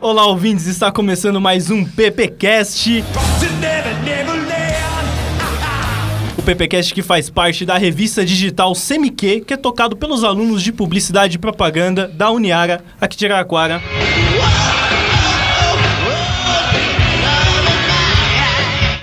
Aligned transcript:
Olá, 0.00 0.26
ouvintes, 0.26 0.66
está 0.66 0.90
começando 0.90 1.40
mais 1.40 1.70
um 1.70 1.84
PPcast. 1.84 3.04
O 6.38 6.42
PPcast 6.42 6.94
que 6.94 7.02
faz 7.02 7.28
parte 7.28 7.66
da 7.66 7.76
revista 7.76 8.24
digital 8.24 8.74
Semiquê, 8.74 9.40
que 9.40 9.54
é 9.54 9.56
tocado 9.56 9.96
pelos 9.96 10.24
alunos 10.24 10.62
de 10.62 10.72
publicidade 10.72 11.36
e 11.36 11.38
propaganda 11.38 12.08
da 12.08 12.30
Uniara, 12.30 12.82
aqui 13.00 13.16
de 13.16 13.26
Araraquara. 13.26 13.80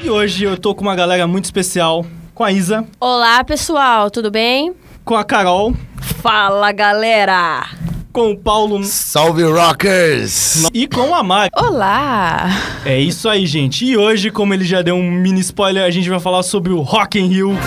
E 0.03 0.09
hoje 0.09 0.45
eu 0.45 0.57
tô 0.57 0.73
com 0.73 0.81
uma 0.81 0.95
galera 0.95 1.27
muito 1.27 1.45
especial, 1.45 2.05
com 2.33 2.43
a 2.43 2.51
Isa, 2.51 2.85
Olá, 2.99 3.43
pessoal, 3.43 4.09
tudo 4.09 4.31
bem? 4.31 4.73
Com 5.07 5.15
a 5.15 5.23
Carol, 5.23 5.73
Fala, 6.21 6.69
galera! 6.73 7.65
com 8.11 8.31
o 8.31 8.37
Paulo 8.37 8.83
Salve 8.83 9.41
Rockers! 9.43 10.67
e 10.73 10.85
com 10.85 11.15
a 11.15 11.23
Mari. 11.23 11.49
Olá! 11.55 12.49
É 12.85 12.99
isso 12.99 13.29
aí, 13.29 13.45
gente. 13.45 13.85
E 13.85 13.95
hoje, 13.95 14.29
como 14.29 14.53
ele 14.53 14.65
já 14.65 14.81
deu 14.81 14.95
um 14.95 15.09
mini 15.09 15.39
spoiler, 15.39 15.85
a 15.85 15.89
gente 15.89 16.09
vai 16.09 16.19
falar 16.19 16.43
sobre 16.43 16.73
o 16.73 16.81
Rock 16.81 17.17
in 17.17 17.27
Rio. 17.27 17.57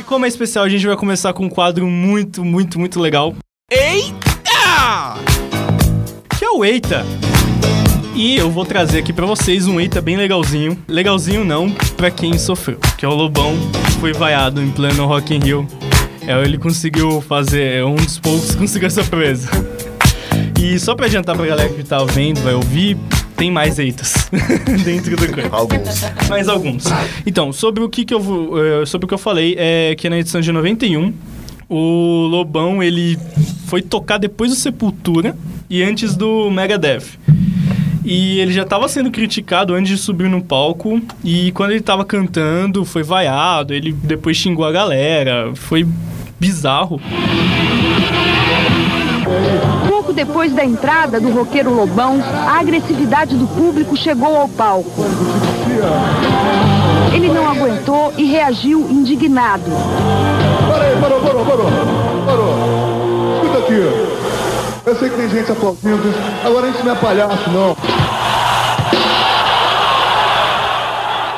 E 0.00 0.02
como 0.04 0.24
é 0.24 0.28
especial, 0.28 0.64
a 0.64 0.70
gente 0.70 0.86
vai 0.86 0.96
começar 0.96 1.34
com 1.34 1.44
um 1.44 1.50
quadro 1.50 1.86
muito, 1.86 2.42
muito, 2.42 2.78
muito 2.78 2.98
legal. 2.98 3.34
Eita! 3.70 5.18
Que 6.38 6.46
é 6.46 6.48
o 6.48 6.64
Eita. 6.64 7.04
E 8.14 8.36
eu 8.36 8.48
vou 8.48 8.64
trazer 8.64 9.00
aqui 9.00 9.12
pra 9.12 9.26
vocês 9.26 9.66
um 9.66 9.80
Eita 9.80 10.00
bem 10.00 10.16
legalzinho. 10.16 10.78
Legalzinho 10.86 11.44
não 11.44 11.68
pra 11.96 12.12
quem 12.12 12.38
sofreu, 12.38 12.78
que 12.96 13.04
é 13.04 13.08
o 13.08 13.12
Lobão 13.12 13.56
que 13.86 13.92
foi 14.00 14.12
vaiado 14.12 14.62
em 14.62 14.70
pleno 14.70 15.04
Rock 15.04 15.34
in 15.34 15.40
Rio. 15.40 15.66
É, 16.24 16.40
ele 16.42 16.56
conseguiu 16.56 17.20
fazer, 17.20 17.78
é 17.78 17.84
um 17.84 17.96
dos 17.96 18.18
poucos 18.20 18.52
que 18.52 18.56
conseguiu 18.58 18.86
essa 18.86 19.02
proeza. 19.02 19.50
E 20.62 20.78
só 20.78 20.94
pra 20.94 21.06
adiantar 21.06 21.36
pra 21.36 21.44
galera 21.44 21.68
que 21.68 21.82
tá 21.82 22.04
vendo, 22.04 22.40
vai 22.40 22.54
ouvir, 22.54 22.96
tem 23.36 23.50
mais 23.50 23.80
eitas 23.80 24.14
dentro 24.84 25.16
do 25.16 25.32
corpo. 25.32 25.54
Alguns. 25.54 26.00
Mais 26.28 26.48
alguns. 26.48 26.84
Então, 27.26 27.52
sobre 27.52 27.82
o 27.82 27.88
que, 27.88 28.04
que 28.04 28.14
eu 28.14 28.20
eh, 28.82 28.86
sobre 28.86 29.06
o 29.06 29.08
que 29.08 29.14
eu 29.14 29.18
falei 29.18 29.56
é 29.58 29.94
que 29.96 30.08
na 30.08 30.18
edição 30.18 30.40
de 30.40 30.52
91 30.52 31.12
o 31.68 32.26
Lobão 32.28 32.80
ele 32.80 33.18
foi 33.66 33.82
tocar 33.82 34.18
depois 34.18 34.50
do 34.50 34.56
Sepultura 34.56 35.36
e 35.68 35.82
antes 35.82 36.14
do 36.14 36.48
Megadeth. 36.48 37.18
E 38.04 38.38
ele 38.38 38.52
já 38.52 38.62
estava 38.62 38.86
sendo 38.86 39.10
criticado 39.10 39.72
antes 39.72 39.88
de 39.88 39.96
subir 39.96 40.28
no 40.28 40.42
palco 40.42 41.00
e 41.24 41.50
quando 41.52 41.70
ele 41.70 41.80
estava 41.80 42.04
cantando 42.04 42.84
foi 42.84 43.02
vaiado, 43.02 43.72
ele 43.72 43.92
depois 43.92 44.36
xingou 44.36 44.66
a 44.66 44.70
galera, 44.70 45.52
foi 45.54 45.86
bizarro. 46.38 47.00
Pouco 49.88 50.12
depois 50.12 50.52
da 50.52 50.62
entrada 50.62 51.18
do 51.18 51.30
roqueiro 51.30 51.72
Lobão, 51.74 52.22
a 52.22 52.60
agressividade 52.60 53.36
do 53.36 53.46
público 53.46 53.96
chegou 53.96 54.36
ao 54.36 54.48
palco. 54.48 55.02
Ele 57.14 57.28
não 57.28 57.48
aguentou 57.48 58.12
e 58.18 58.24
reagiu 58.24 58.86
indignado. 58.90 59.70
Parei, 60.68 60.96
parou, 61.00 61.20
parou, 61.20 61.44
parou. 61.46 61.66
Parou. 62.26 62.54
Escuta 63.42 63.58
aqui. 63.60 64.13
Eu 64.86 64.94
sei 64.96 65.08
que 65.08 65.16
tem 65.16 65.28
gente 65.30 65.50
aplaudindo. 65.50 66.14
Agora 66.44 66.66
a 66.66 66.70
gente 66.70 66.84
não 66.84 66.92
é 66.92 66.96
palhaço, 66.96 67.50
não. 67.50 67.76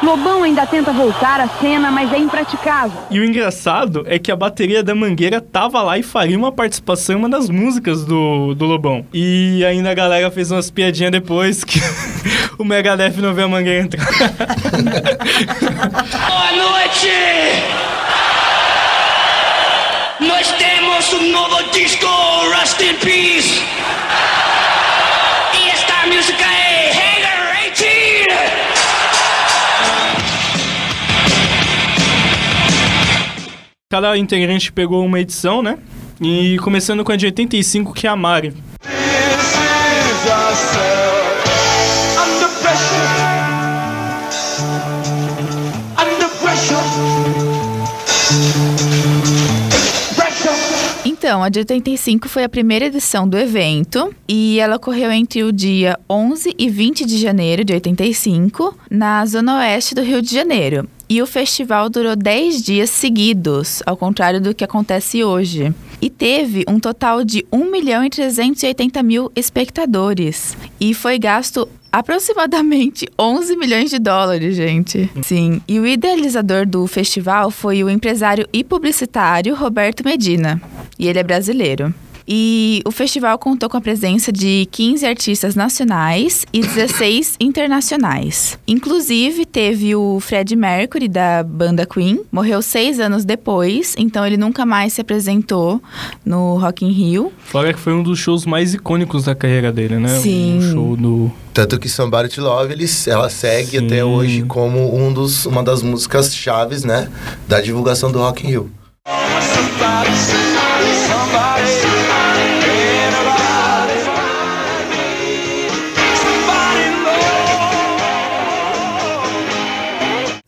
Lobão 0.02 0.42
ainda 0.42 0.66
tenta 0.66 0.92
voltar 0.92 1.40
à 1.40 1.48
cena, 1.48 1.90
mas 1.90 2.12
é 2.12 2.18
impraticável. 2.18 2.98
E 3.10 3.18
o 3.18 3.24
engraçado 3.24 4.04
é 4.06 4.18
que 4.18 4.30
a 4.30 4.36
bateria 4.36 4.82
da 4.82 4.94
Mangueira 4.94 5.40
tava 5.40 5.82
lá 5.82 5.96
e 5.98 6.02
faria 6.02 6.36
uma 6.36 6.52
participação 6.52 7.16
em 7.16 7.18
uma 7.18 7.28
das 7.28 7.48
músicas 7.48 8.04
do, 8.04 8.54
do 8.54 8.64
Lobão. 8.66 9.06
E 9.12 9.64
ainda 9.64 9.90
a 9.90 9.94
galera 9.94 10.30
fez 10.30 10.50
umas 10.50 10.70
piadinhas 10.70 11.12
depois 11.12 11.64
que 11.64 11.80
o 12.58 12.64
Megadeth 12.64 13.16
não 13.18 13.32
vê 13.32 13.42
a 13.42 13.48
Mangueira 13.48 13.84
entrar. 13.84 14.06
Boa 16.28 16.52
noite! 16.52 17.10
Nós 20.20 20.52
um 21.14 21.30
novo 21.30 21.62
disco, 21.70 22.06
Rust 22.06 22.80
in 22.80 22.94
Peace! 22.96 23.62
E 25.54 25.68
esta 25.68 26.06
música 26.06 26.44
é 26.44 26.90
Hanger 26.90 27.72
18! 27.72 28.28
Cada 33.90 34.16
integrante 34.16 34.72
pegou 34.72 35.04
uma 35.04 35.20
edição, 35.20 35.62
né? 35.62 35.78
E 36.20 36.58
começando 36.58 37.04
com 37.04 37.12
a 37.12 37.16
de 37.16 37.26
85, 37.26 37.92
que 37.92 38.06
é 38.06 38.10
a 38.10 38.16
Mari. 38.16 38.54
Under 40.36 40.95
Então, 51.26 51.42
a 51.42 51.48
de 51.48 51.58
85 51.58 52.28
foi 52.28 52.44
a 52.44 52.48
primeira 52.48 52.84
edição 52.84 53.28
do 53.28 53.36
evento 53.36 54.14
e 54.28 54.60
ela 54.60 54.76
ocorreu 54.76 55.10
entre 55.10 55.42
o 55.42 55.50
dia 55.50 55.98
11 56.08 56.54
e 56.56 56.70
20 56.70 57.04
de 57.04 57.18
janeiro 57.18 57.64
de 57.64 57.72
85, 57.72 58.78
na 58.88 59.26
zona 59.26 59.58
oeste 59.58 59.92
do 59.92 60.02
Rio 60.02 60.22
de 60.22 60.32
Janeiro. 60.32 60.88
E 61.08 61.22
o 61.22 61.26
festival 61.26 61.88
durou 61.88 62.16
10 62.16 62.62
dias 62.62 62.90
seguidos, 62.90 63.82
ao 63.86 63.96
contrário 63.96 64.40
do 64.40 64.54
que 64.54 64.64
acontece 64.64 65.22
hoje. 65.22 65.72
E 66.02 66.10
teve 66.10 66.64
um 66.68 66.80
total 66.80 67.24
de 67.24 67.46
1 67.52 67.70
milhão 67.70 68.04
e 68.04 68.10
380 68.10 69.02
mil 69.02 69.30
espectadores. 69.36 70.56
E 70.80 70.92
foi 70.94 71.18
gasto 71.18 71.68
aproximadamente 71.92 73.06
11 73.18 73.56
milhões 73.56 73.90
de 73.90 73.98
dólares, 73.98 74.56
gente. 74.56 75.08
Sim. 75.22 75.62
E 75.66 75.78
o 75.78 75.86
idealizador 75.86 76.66
do 76.66 76.86
festival 76.86 77.50
foi 77.50 77.82
o 77.82 77.88
empresário 77.88 78.46
e 78.52 78.62
publicitário 78.62 79.54
Roberto 79.54 80.04
Medina. 80.04 80.60
E 80.98 81.06
ele 81.06 81.18
é 81.18 81.22
brasileiro. 81.22 81.94
E 82.26 82.82
o 82.84 82.90
festival 82.90 83.38
contou 83.38 83.68
com 83.68 83.76
a 83.76 83.80
presença 83.80 84.32
de 84.32 84.66
15 84.72 85.06
artistas 85.06 85.54
nacionais 85.54 86.44
e 86.52 86.60
16 86.60 87.36
internacionais. 87.40 88.58
Inclusive, 88.66 89.46
teve 89.46 89.94
o 89.94 90.18
Fred 90.20 90.56
Mercury, 90.56 91.08
da 91.08 91.42
banda 91.42 91.86
Queen, 91.86 92.20
morreu 92.32 92.60
seis 92.62 92.98
anos 92.98 93.24
depois, 93.24 93.94
então 93.96 94.26
ele 94.26 94.36
nunca 94.36 94.66
mais 94.66 94.94
se 94.94 95.00
apresentou 95.00 95.80
no 96.24 96.56
Rock 96.56 96.84
in 96.84 96.90
Rio. 96.90 97.32
Fora 97.44 97.72
que 97.72 97.78
foi 97.78 97.92
um 97.92 98.02
dos 98.02 98.18
shows 98.18 98.44
mais 98.44 98.74
icônicos 98.74 99.24
da 99.24 99.34
carreira 99.34 99.72
dele, 99.72 99.96
né? 99.98 100.18
Sim. 100.20 100.58
Um 100.58 100.72
show 100.72 100.96
do... 100.96 101.32
Tanto 101.54 101.78
que 101.78 101.88
Somebody 101.88 102.28
to 102.28 102.42
Love, 102.42 102.72
ele, 102.72 102.84
ela 103.06 103.30
segue 103.30 103.78
Sim. 103.78 103.86
até 103.86 104.04
hoje 104.04 104.42
como 104.42 104.94
um 104.94 105.10
dos, 105.12 105.46
uma 105.46 105.62
das 105.62 105.82
músicas 105.82 106.34
chaves, 106.34 106.84
né? 106.84 107.08
Da 107.48 107.60
divulgação 107.62 108.12
do 108.12 108.18
Rock 108.18 108.46
in 108.46 108.50
Rio. 108.50 108.70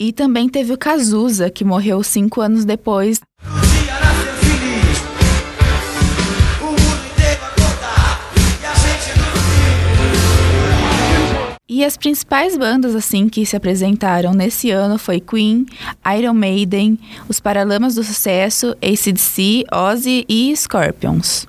E 0.08 0.12
também 0.12 0.48
teve 0.48 0.72
o 0.72 0.78
Cazuza, 0.78 1.50
que 1.50 1.62
morreu 1.62 2.02
cinco 2.02 2.40
anos 2.40 2.64
depois. 2.64 3.20
E 11.68 11.84
as 11.84 11.98
principais 11.98 12.56
bandas 12.56 12.94
assim 12.94 13.28
que 13.28 13.44
se 13.44 13.54
apresentaram 13.54 14.32
nesse 14.32 14.70
ano 14.70 14.96
foi 14.96 15.20
Queen, 15.20 15.66
Iron 16.18 16.32
Maiden, 16.32 16.98
os 17.28 17.38
Paralamas 17.38 17.96
do 17.96 18.02
Sucesso, 18.02 18.74
AC/DC, 18.80 19.64
Ozzy 19.70 20.24
e 20.26 20.56
Scorpions. 20.56 21.46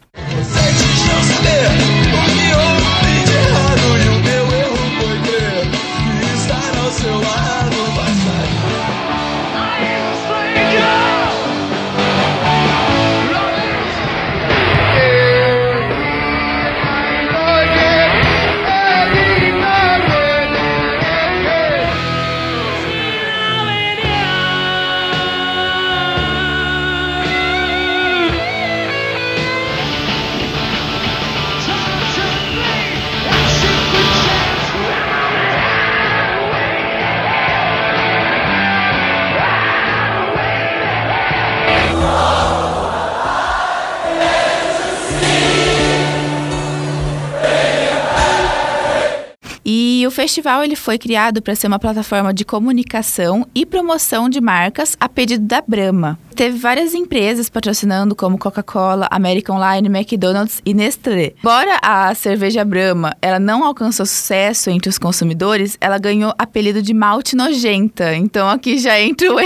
Festival 50.29 50.63
ele 50.63 50.75
foi 50.75 50.99
criado 50.99 51.41
para 51.41 51.55
ser 51.55 51.65
uma 51.65 51.79
plataforma 51.79 52.31
de 52.31 52.45
comunicação 52.45 53.47
e 53.55 53.65
promoção 53.65 54.29
de 54.29 54.39
marcas 54.39 54.95
a 54.99 55.09
pedido 55.09 55.43
da 55.43 55.59
Brahma. 55.59 56.19
Teve 56.35 56.55
várias 56.55 56.93
empresas 56.93 57.49
patrocinando, 57.49 58.15
como 58.15 58.37
Coca-Cola, 58.37 59.07
American 59.09 59.57
Line, 59.57 59.87
McDonald's 59.89 60.61
e 60.63 60.73
Nestlé. 60.75 61.33
Embora 61.39 61.79
a 61.81 62.13
cerveja 62.13 62.63
Brahma 62.63 63.17
ela 63.19 63.39
não 63.39 63.65
alcançou 63.65 64.05
sucesso 64.05 64.69
entre 64.69 64.87
os 64.87 64.99
consumidores, 64.99 65.75
ela 65.81 65.97
ganhou 65.97 66.31
apelido 66.37 66.79
de 66.79 66.93
malte 66.93 67.35
nojenta. 67.35 68.15
Então 68.15 68.47
aqui 68.47 68.77
já 68.77 69.01
entra 69.01 69.33
o 69.33 69.39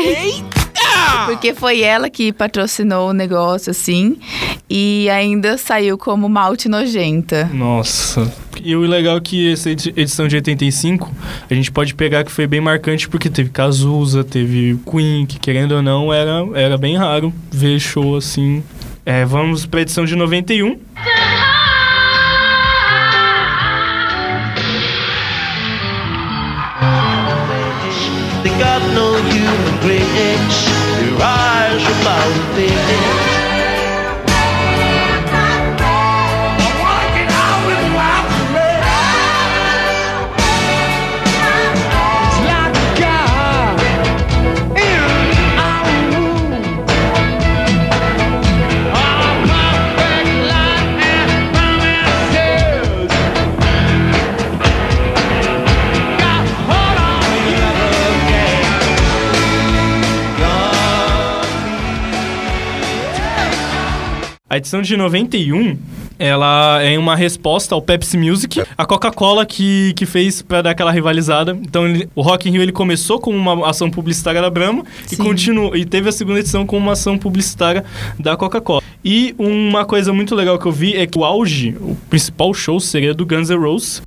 porque 1.25 1.53
foi 1.53 1.81
ela 1.81 2.09
que 2.09 2.31
patrocinou 2.33 3.09
o 3.09 3.13
negócio, 3.13 3.71
assim, 3.71 4.17
e 4.69 5.09
ainda 5.09 5.57
saiu 5.57 5.97
como 5.97 6.27
malte 6.29 6.67
nojenta. 6.69 7.49
Nossa. 7.53 8.31
E 8.63 8.75
o 8.75 8.81
legal 8.81 9.17
é 9.17 9.21
que 9.21 9.51
essa 9.51 9.69
edi- 9.69 9.93
edição 9.97 10.27
de 10.27 10.35
85, 10.35 11.11
a 11.49 11.53
gente 11.53 11.71
pode 11.71 11.93
pegar 11.95 12.23
que 12.23 12.31
foi 12.31 12.47
bem 12.47 12.61
marcante 12.61 13.09
porque 13.09 13.29
teve 13.29 13.49
Cazuza, 13.49 14.23
teve 14.23 14.77
Queen, 14.89 15.25
que 15.25 15.39
querendo 15.39 15.73
ou 15.73 15.81
não, 15.81 16.13
era, 16.13 16.45
era 16.53 16.77
bem 16.77 16.95
raro 16.95 17.33
ver 17.51 17.79
show 17.79 18.15
assim. 18.15 18.63
É, 19.05 19.25
vamos 19.25 19.65
pra 19.65 19.81
edição 19.81 20.05
de 20.05 20.15
91. 20.15 20.77
A 64.53 64.57
edição 64.57 64.83
de 64.83 64.95
91, 64.95 65.75
ela 66.19 66.79
é 66.83 66.95
uma 66.99 67.15
resposta 67.15 67.73
ao 67.73 67.81
Pepsi 67.81 68.15
Music, 68.19 68.61
a 68.77 68.85
Coca-Cola 68.85 69.47
que, 69.47 69.93
que 69.95 70.05
fez 70.05 70.43
pra 70.43 70.61
dar 70.61 70.69
aquela 70.69 70.91
rivalizada. 70.91 71.57
Então, 71.59 71.87
ele- 71.87 72.07
o 72.13 72.21
Rock 72.21 72.47
in 72.47 72.51
Rio 72.51 72.61
ele 72.61 72.71
começou 72.71 73.19
com 73.19 73.35
uma 73.35 73.67
ação 73.67 73.89
publicitária 73.89 74.39
da 74.39 74.51
Brahma 74.51 74.83
e 75.11 75.15
continuou 75.17 75.75
e 75.75 75.85
teve 75.85 76.07
a 76.07 76.11
segunda 76.11 76.39
edição 76.39 76.67
com 76.67 76.77
uma 76.77 76.91
ação 76.91 77.17
publicitária 77.17 77.83
da 78.19 78.37
Coca-Cola. 78.37 78.83
E 79.03 79.33
uma 79.39 79.85
coisa 79.85 80.13
muito 80.13 80.35
legal 80.35 80.59
que 80.59 80.67
eu 80.67 80.71
vi 80.71 80.93
é 80.95 81.07
que 81.07 81.17
o 81.17 81.25
auge, 81.25 81.75
o 81.81 81.97
principal 82.07 82.53
show 82.53 82.79
seria 82.79 83.11
do 83.11 83.25
Guns 83.25 83.49
N' 83.49 83.57
Roses. 83.57 84.03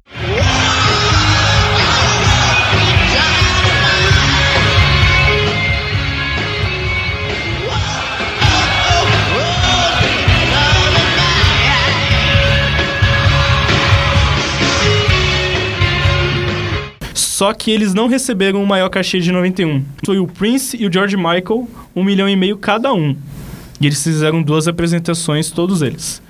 Só 17.37 17.53
que 17.53 17.71
eles 17.71 17.93
não 17.93 18.06
receberam 18.06 18.62
o 18.62 18.67
maior 18.67 18.88
cachê 18.88 19.21
de 19.21 19.31
91. 19.31 19.85
Foi 20.06 20.19
o 20.19 20.27
Prince 20.27 20.75
e 20.75 20.87
o 20.87 20.91
George 20.91 21.19
Michael, 21.19 21.69
um 21.94 22.03
milhão 22.03 22.27
e 22.27 22.35
meio 22.35 22.56
cada 22.56 22.94
um. 22.94 23.15
E 23.79 23.85
eles 23.85 24.03
fizeram 24.03 24.43
duas 24.43 24.67
apresentações, 24.67 25.50
todos 25.50 25.83
eles. 25.83 26.23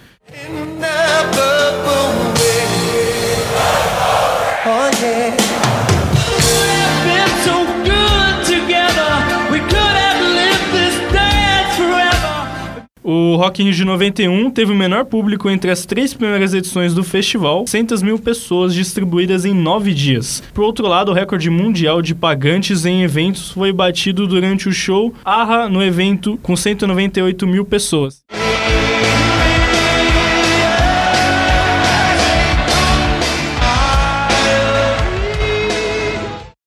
O 13.08 13.36
Rock 13.36 13.62
in 13.62 13.66
Rio 13.66 13.72
de 13.72 13.84
91 13.84 14.50
teve 14.50 14.72
o 14.72 14.74
menor 14.74 15.04
público 15.04 15.48
entre 15.48 15.70
as 15.70 15.86
três 15.86 16.12
primeiras 16.12 16.52
edições 16.52 16.92
do 16.92 17.04
festival, 17.04 17.64
600 17.64 18.02
mil 18.02 18.18
pessoas 18.18 18.74
distribuídas 18.74 19.44
em 19.44 19.54
nove 19.54 19.94
dias. 19.94 20.42
Por 20.52 20.64
outro 20.64 20.88
lado, 20.88 21.12
o 21.12 21.14
recorde 21.14 21.48
mundial 21.48 22.02
de 22.02 22.16
pagantes 22.16 22.84
em 22.84 23.04
eventos 23.04 23.52
foi 23.52 23.72
batido 23.72 24.26
durante 24.26 24.68
o 24.68 24.72
show 24.72 25.14
Arra 25.24 25.68
no 25.68 25.80
evento, 25.84 26.36
com 26.42 26.56
198 26.56 27.46
mil 27.46 27.64
pessoas. 27.64 28.24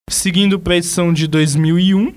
Seguindo 0.10 0.58
para 0.58 0.76
a 0.76 0.78
edição 0.78 1.12
de 1.12 1.28
2001, 1.28 2.14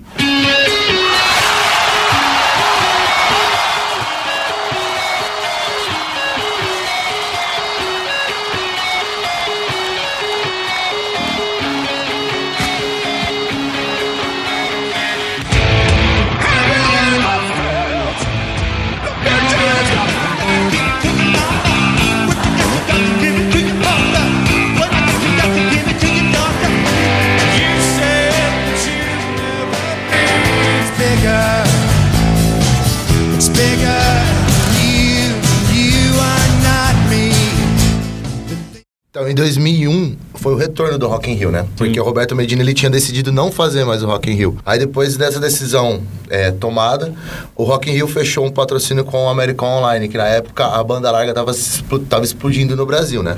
Então, 39.15 39.29
em 39.29 39.35
2001, 39.35 40.17
foi 40.33 40.55
o 40.55 40.57
retorno 40.57 40.97
do 40.97 41.07
Rock 41.07 41.29
in 41.29 41.35
Rio, 41.35 41.51
né? 41.51 41.67
Porque 41.77 41.99
o 41.99 42.03
Roberto 42.03 42.35
Medina, 42.35 42.63
ele 42.63 42.73
tinha 42.73 42.89
decidido 42.89 43.31
não 43.31 43.51
fazer 43.51 43.85
mais 43.85 44.01
o 44.01 44.07
Rock 44.07 44.31
in 44.31 44.33
Rio. 44.33 44.57
Aí, 44.65 44.79
depois 44.79 45.15
dessa 45.15 45.39
decisão 45.39 46.01
é, 46.31 46.49
tomada, 46.49 47.13
o 47.55 47.63
Rock 47.63 47.91
in 47.91 47.93
Rio 47.93 48.07
fechou 48.07 48.43
um 48.43 48.49
patrocínio 48.49 49.05
com 49.05 49.25
o 49.25 49.29
American 49.29 49.67
Online, 49.69 50.07
que 50.07 50.17
na 50.17 50.25
época 50.25 50.65
a 50.65 50.83
banda 50.83 51.11
larga 51.11 51.31
tava, 51.31 51.53
se 51.53 51.75
explo- 51.75 51.99
tava 51.99 52.25
explodindo 52.25 52.75
no 52.75 52.87
Brasil, 52.87 53.21
né? 53.21 53.37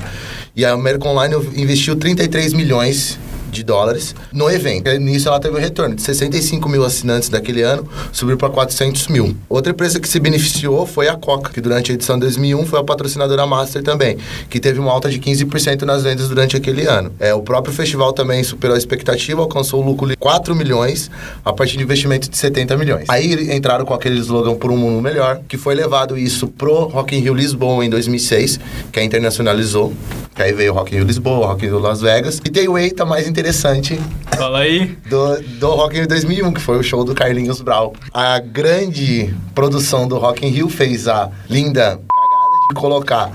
E 0.55 0.63
a 0.63 0.71
American 0.71 1.11
Online 1.11 1.35
investiu 1.57 1.97
33 1.97 2.53
milhões 2.53 3.19
de 3.55 3.63
dólares 3.63 4.13
no 4.31 4.49
evento. 4.49 4.91
Nisso 4.99 5.29
ela 5.29 5.39
teve 5.39 5.55
um 5.55 5.59
retorno 5.59 5.95
de 5.95 6.01
65 6.01 6.67
mil 6.67 6.83
assinantes 6.83 7.29
daquele 7.29 7.61
ano, 7.61 7.87
subiu 8.11 8.37
para 8.37 8.49
400 8.49 9.07
mil. 9.07 9.35
Outra 9.47 9.71
empresa 9.71 9.99
que 9.99 10.07
se 10.07 10.19
beneficiou 10.19 10.85
foi 10.85 11.07
a 11.07 11.15
Coca, 11.15 11.51
que 11.51 11.61
durante 11.61 11.91
a 11.91 11.95
edição 11.95 12.19
2001 12.19 12.65
foi 12.65 12.79
a 12.79 12.83
patrocinadora 12.83 13.45
Master 13.45 13.81
também, 13.81 14.17
que 14.49 14.59
teve 14.59 14.79
uma 14.79 14.91
alta 14.91 15.09
de 15.09 15.19
15% 15.19 15.83
nas 15.83 16.03
vendas 16.03 16.27
durante 16.27 16.57
aquele 16.57 16.85
ano. 16.85 17.11
É, 17.19 17.33
o 17.33 17.41
próprio 17.41 17.73
festival 17.73 18.11
também 18.13 18.43
superou 18.43 18.75
a 18.75 18.77
expectativa, 18.77 19.41
alcançou 19.41 19.81
o 19.81 19.85
lucro 19.85 20.07
de 20.07 20.15
4 20.17 20.55
milhões 20.55 21.09
a 21.43 21.53
partir 21.53 21.77
de 21.77 21.83
investimento 21.83 22.29
de 22.29 22.37
70 22.37 22.77
milhões. 22.77 23.05
Aí 23.07 23.55
entraram 23.55 23.85
com 23.85 23.93
aquele 23.93 24.19
slogan 24.19 24.55
por 24.55 24.71
um 24.71 24.77
mundo 24.77 25.01
melhor, 25.01 25.39
que 25.47 25.57
foi 25.57 25.75
levado 25.75 26.17
isso 26.17 26.47
pro 26.47 26.85
Rock 26.85 27.15
in 27.15 27.19
Rio 27.19 27.33
Lisboa 27.33 27.85
em 27.85 27.89
2006, 27.89 28.59
que 28.91 28.99
aí 28.99 29.05
internacionalizou, 29.05 29.93
que 30.35 30.41
aí 30.41 30.51
veio 30.51 30.73
o 30.73 30.75
Rock 30.75 30.93
in 30.93 30.97
Rio 30.97 31.07
Lisboa, 31.07 31.37
o 31.37 31.47
Rock 31.47 31.65
in 31.65 31.69
Rio 31.69 31.79
Las 31.79 32.01
Vegas, 32.01 32.41
e 32.43 32.49
tem 32.49 32.67
o 32.67 32.77
eita 32.77 33.05
mais 33.05 33.25
interessante 33.25 33.97
fala 34.35 34.59
aí. 34.59 34.97
do, 35.09 35.41
do 35.59 35.69
Rock 35.71 35.95
in 35.95 35.99
Rio 35.99 36.07
2001, 36.09 36.53
que 36.53 36.61
foi 36.61 36.77
o 36.77 36.83
show 36.83 37.05
do 37.05 37.15
Carlinhos 37.15 37.61
Brau. 37.61 37.93
A 38.13 38.37
grande 38.39 39.33
produção 39.55 40.07
do 40.07 40.17
Rock 40.17 40.45
in 40.45 40.49
Rio 40.49 40.67
fez 40.67 41.07
a 41.07 41.31
linda 41.49 41.83
cagada 41.83 42.55
de 42.69 42.75
colocar 42.75 43.31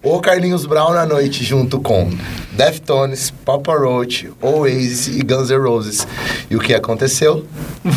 o 0.00 0.20
Carlinhos 0.20 0.64
Brown 0.64 0.92
na 0.92 1.04
noite 1.04 1.42
junto 1.42 1.80
com 1.80 2.08
Deftones, 2.54 3.30
Papa 3.44 3.76
Roach, 3.76 4.32
Oasis 4.40 5.08
e 5.08 5.22
Guns 5.22 5.50
N' 5.50 5.58
Roses. 5.58 6.06
E 6.48 6.56
o 6.56 6.60
que 6.60 6.72
aconteceu? 6.72 7.44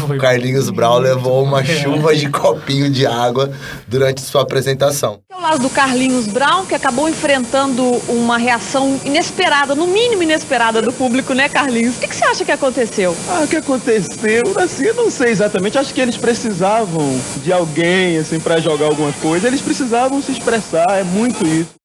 Foi 0.08 0.18
O 0.18 0.20
Carlinhos 0.20 0.70
Brown 0.70 0.98
levou 0.98 1.44
uma 1.44 1.64
chuva 1.64 2.16
de 2.16 2.28
copinho 2.30 2.90
de 2.90 3.06
água 3.06 3.52
durante 3.88 4.22
sua 4.22 4.42
apresentação. 4.42 5.20
Ao 5.32 5.40
lado 5.42 5.60
do 5.62 5.70
Carlinhos 5.70 6.28
Brown, 6.28 6.66
que 6.66 6.74
acabou 6.74 7.08
enfrentando 7.08 7.84
uma 8.10 8.38
reação 8.38 9.00
inesperada, 9.06 9.76
no 9.76 9.86
mínimo 9.86 10.24
inesperada 10.24 10.82
do 10.82 10.92
público, 10.92 11.34
né, 11.34 11.48
Carlinhos? 11.48 11.96
O 11.98 12.00
que, 12.00 12.08
que 12.08 12.16
você 12.16 12.26
acha 12.26 12.44
que 12.44 12.52
aconteceu? 12.52 13.16
Ah, 13.30 13.42
o 13.44 13.48
que 13.48 13.58
aconteceu? 13.58 14.42
Assim, 14.58 14.86
eu 14.86 14.96
não 14.96 15.12
sei 15.12 15.30
exatamente. 15.30 15.78
Acho 15.78 15.94
que 15.94 16.02
eles 16.02 16.18
precisavam 16.18 17.22
de 17.44 17.54
alguém, 17.54 18.18
assim, 18.18 18.40
pra 18.40 18.60
jogar 18.60 18.88
alguma 18.88 19.14
coisa. 19.14 19.48
Eles 19.48 19.62
precisavam 19.62 20.22
se 20.22 20.32
expressar, 20.32 21.00
é 21.00 21.04
muito 21.04 21.46
isso. 21.46 21.78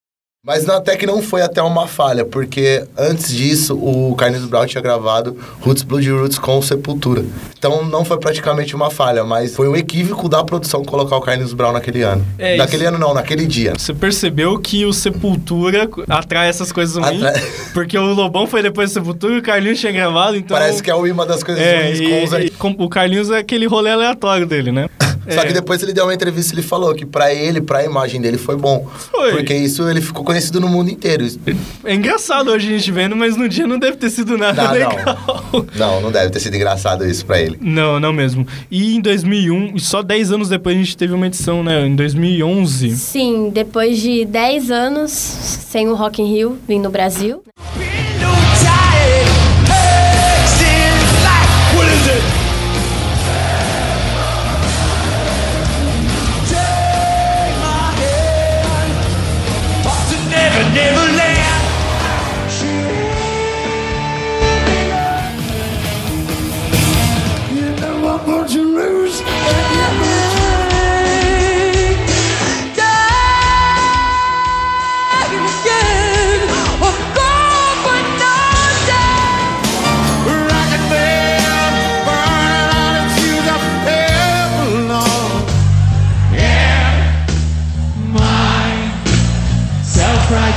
Mas 0.44 0.68
até 0.68 0.96
que 0.96 1.06
não 1.06 1.22
foi 1.22 1.40
até 1.40 1.62
uma 1.62 1.86
falha, 1.86 2.24
porque 2.24 2.84
antes 2.98 3.32
disso 3.32 3.76
o 3.76 4.12
Carlinhos 4.16 4.44
Brown 4.46 4.66
tinha 4.66 4.82
gravado 4.82 5.38
Roots 5.60 5.84
Blood 5.84 6.10
Roots 6.10 6.36
com 6.36 6.60
Sepultura. 6.60 7.24
Então 7.56 7.84
não 7.84 8.04
foi 8.04 8.18
praticamente 8.18 8.74
uma 8.74 8.90
falha, 8.90 9.22
mas 9.22 9.54
foi 9.54 9.68
um 9.68 9.76
equívoco 9.76 10.28
da 10.28 10.42
produção 10.42 10.84
colocar 10.84 11.16
o 11.16 11.20
Carlinhos 11.20 11.52
Brown 11.52 11.70
naquele 11.70 12.02
ano. 12.02 12.26
É, 12.40 12.56
naquele 12.56 12.84
ano 12.84 12.98
não, 12.98 13.14
naquele 13.14 13.46
dia. 13.46 13.74
Você 13.78 13.94
percebeu 13.94 14.58
que 14.58 14.84
o 14.84 14.92
Sepultura 14.92 15.88
atrai 16.08 16.48
essas 16.48 16.72
coisas 16.72 16.96
ruins? 16.96 17.22
Atrai. 17.22 17.40
Porque 17.72 17.96
o 17.96 18.12
Lobão 18.12 18.44
foi 18.44 18.64
depois 18.64 18.90
do 18.90 18.94
Sepultura 18.94 19.34
e 19.34 19.38
o 19.38 19.42
Carlinhos 19.42 19.78
tinha 19.78 19.92
gravado, 19.92 20.36
então... 20.36 20.56
Parece 20.56 20.82
que 20.82 20.90
é 20.90 20.94
uma 20.96 21.24
das 21.24 21.44
coisas 21.44 21.62
É, 21.62 21.84
ruins 21.84 22.00
e, 22.00 22.08
com 22.08 22.24
os 22.24 22.80
e 22.80 22.84
o 22.84 22.88
Carlinhos 22.88 23.30
é 23.30 23.38
aquele 23.38 23.66
rolê 23.66 23.90
aleatório 23.90 24.44
dele, 24.44 24.72
né? 24.72 24.88
Só 25.28 25.40
É. 25.42 25.46
que 25.46 25.52
depois 25.52 25.82
ele 25.82 25.92
deu 25.92 26.04
uma 26.04 26.14
entrevista 26.14 26.52
e 26.52 26.58
ele 26.58 26.66
falou 26.66 26.94
que 26.94 27.06
pra 27.06 27.32
ele, 27.32 27.60
pra 27.60 27.84
imagem 27.84 28.20
dele, 28.20 28.36
foi 28.38 28.56
bom. 28.56 28.86
Foi. 29.10 29.32
Porque 29.32 29.54
isso 29.54 29.88
ele 29.88 30.00
ficou 30.00 30.24
conhecido 30.24 30.60
no 30.60 30.68
mundo 30.68 30.90
inteiro. 30.90 31.26
É 31.84 31.94
engraçado 31.94 32.50
hoje 32.50 32.68
a 32.68 32.78
gente 32.78 32.90
vendo, 32.90 33.14
mas 33.16 33.36
no 33.36 33.48
dia 33.48 33.66
não 33.66 33.78
deve 33.78 33.96
ter 33.96 34.10
sido 34.10 34.36
nada 34.36 34.62
Não, 34.64 34.72
legal. 34.72 34.94
não. 35.52 35.66
Não, 35.76 36.00
não 36.00 36.10
deve 36.12 36.30
ter 36.30 36.40
sido 36.40 36.56
engraçado 36.56 37.06
isso 37.06 37.24
pra 37.24 37.40
ele. 37.40 37.58
Não, 37.60 38.00
não 38.00 38.12
mesmo. 38.12 38.46
E 38.70 38.94
em 38.96 39.00
2001, 39.00 39.76
e 39.76 39.80
só 39.80 40.02
10 40.02 40.32
anos 40.32 40.48
depois 40.48 40.76
a 40.76 40.78
gente 40.78 40.96
teve 40.96 41.12
uma 41.14 41.26
edição, 41.26 41.62
né? 41.62 41.86
Em 41.86 41.94
2011. 41.94 42.96
Sim, 42.96 43.50
depois 43.52 44.00
de 44.00 44.24
10 44.24 44.70
anos 44.70 45.10
sem 45.12 45.88
o 45.88 45.94
Rock 45.94 46.20
in 46.22 46.26
Rio 46.32 46.58
vir 46.66 46.78
no 46.78 46.90
Brasil. 46.90 47.42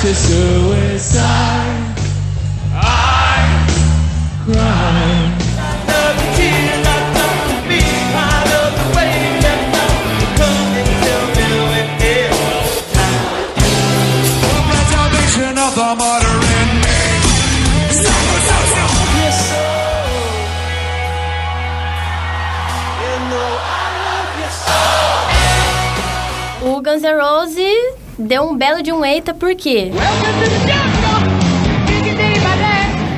Self-righteous 0.06 0.28
suicide. 0.28 1.96
I 2.74 3.46
cry. 4.46 5.32
O 26.68 26.82
Guns 26.82 27.04
N' 27.04 27.16
Roses 27.16 28.05
deu 28.18 28.44
um 28.44 28.56
belo 28.58 28.82
de 28.82 28.92
um 28.92 29.04
eita, 29.04 29.34
por 29.34 29.56
quê? 29.56 29.92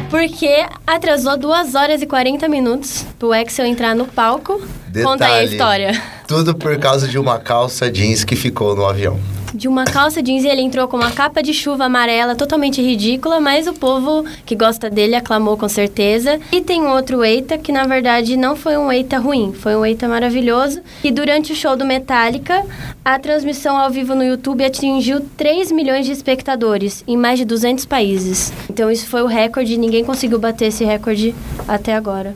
Porque 0.10 0.66
atrasou 0.86 1.38
2 1.38 1.76
horas 1.76 2.02
e 2.02 2.06
40 2.06 2.48
minutos 2.48 3.06
pro 3.20 3.34
Axel 3.34 3.66
entrar 3.66 3.96
no 3.96 4.06
palco. 4.06 4.62
Conta 5.04 5.26
aí 5.26 5.32
a 5.32 5.50
Detalhe. 5.50 5.52
história. 5.52 6.02
Tudo 6.28 6.56
por 6.56 6.78
causa 6.80 7.08
de 7.08 7.20
uma 7.20 7.40
calça 7.40 7.92
jeans 7.92 8.24
que 8.24 8.36
ficou 8.36 8.76
no 8.76 8.86
avião. 8.86 9.20
De 9.54 9.68
uma 9.68 9.86
calça 9.86 10.22
jeans 10.22 10.44
e 10.44 10.48
ele 10.48 10.62
entrou 10.62 10.88
com 10.88 10.98
uma 10.98 11.12
capa 11.12 11.42
de 11.42 11.54
chuva 11.54 11.86
amarela 11.86 12.36
totalmente 12.36 12.82
ridícula, 12.82 13.40
mas 13.40 13.68
o 13.68 13.74
povo 13.74 14.26
que 14.46 14.56
gosta 14.56 14.90
dele 14.90 15.16
aclamou 15.16 15.58
com 15.58 15.70
certeza. 15.70 16.40
E 16.52 16.62
tem 16.62 16.86
outro 16.86 17.24
Eita 17.24 17.58
que 17.58 17.72
na 17.72 17.86
verdade 17.86 18.38
não 18.38 18.56
foi 18.56 18.78
um 18.78 18.92
Eita 18.92 19.18
ruim, 19.18 19.54
foi 19.54 19.76
um 19.76 19.86
Eita 19.86 20.08
maravilhoso. 20.08 20.82
E 21.04 21.12
durante 21.12 21.54
o 21.54 21.56
show 21.56 21.76
do 21.76 21.86
Metallica, 21.86 22.66
a 23.04 23.18
transmissão 23.18 23.78
ao 23.78 23.90
vivo 23.90 24.14
no 24.14 24.24
YouTube 24.24 24.64
atingiu 24.64 25.22
3 25.38 25.72
milhões 25.72 26.06
de 26.06 26.12
espectadores 26.12 27.04
em 27.08 27.18
mais 27.18 27.40
de 27.40 27.46
200 27.46 27.86
países. 27.86 28.52
Então 28.70 28.92
isso 28.92 29.08
foi 29.08 29.22
o 29.22 29.28
recorde 29.28 29.78
ninguém 29.78 30.04
conseguiu 30.04 30.40
bater 30.40 30.68
esse 30.68 30.84
recorde 30.84 31.34
até 31.68 31.96
agora. 31.96 32.36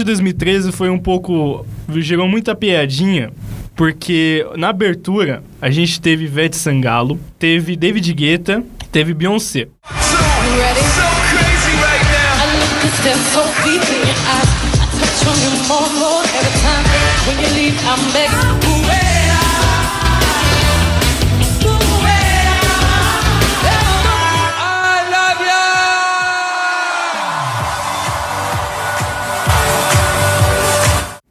De 0.00 0.04
2013 0.04 0.72
foi 0.72 0.88
um 0.90 0.98
pouco. 0.98 1.64
gerou 1.96 2.28
muita 2.28 2.54
piadinha. 2.54 3.30
Porque 3.76 4.46
na 4.56 4.68
abertura 4.68 5.42
a 5.60 5.70
gente 5.70 6.00
teve 6.00 6.24
Ivete 6.24 6.56
Sangalo, 6.56 7.18
teve 7.38 7.76
David 7.76 8.12
Guetta, 8.12 8.62
teve 8.92 9.14
Beyoncé. 9.14 9.68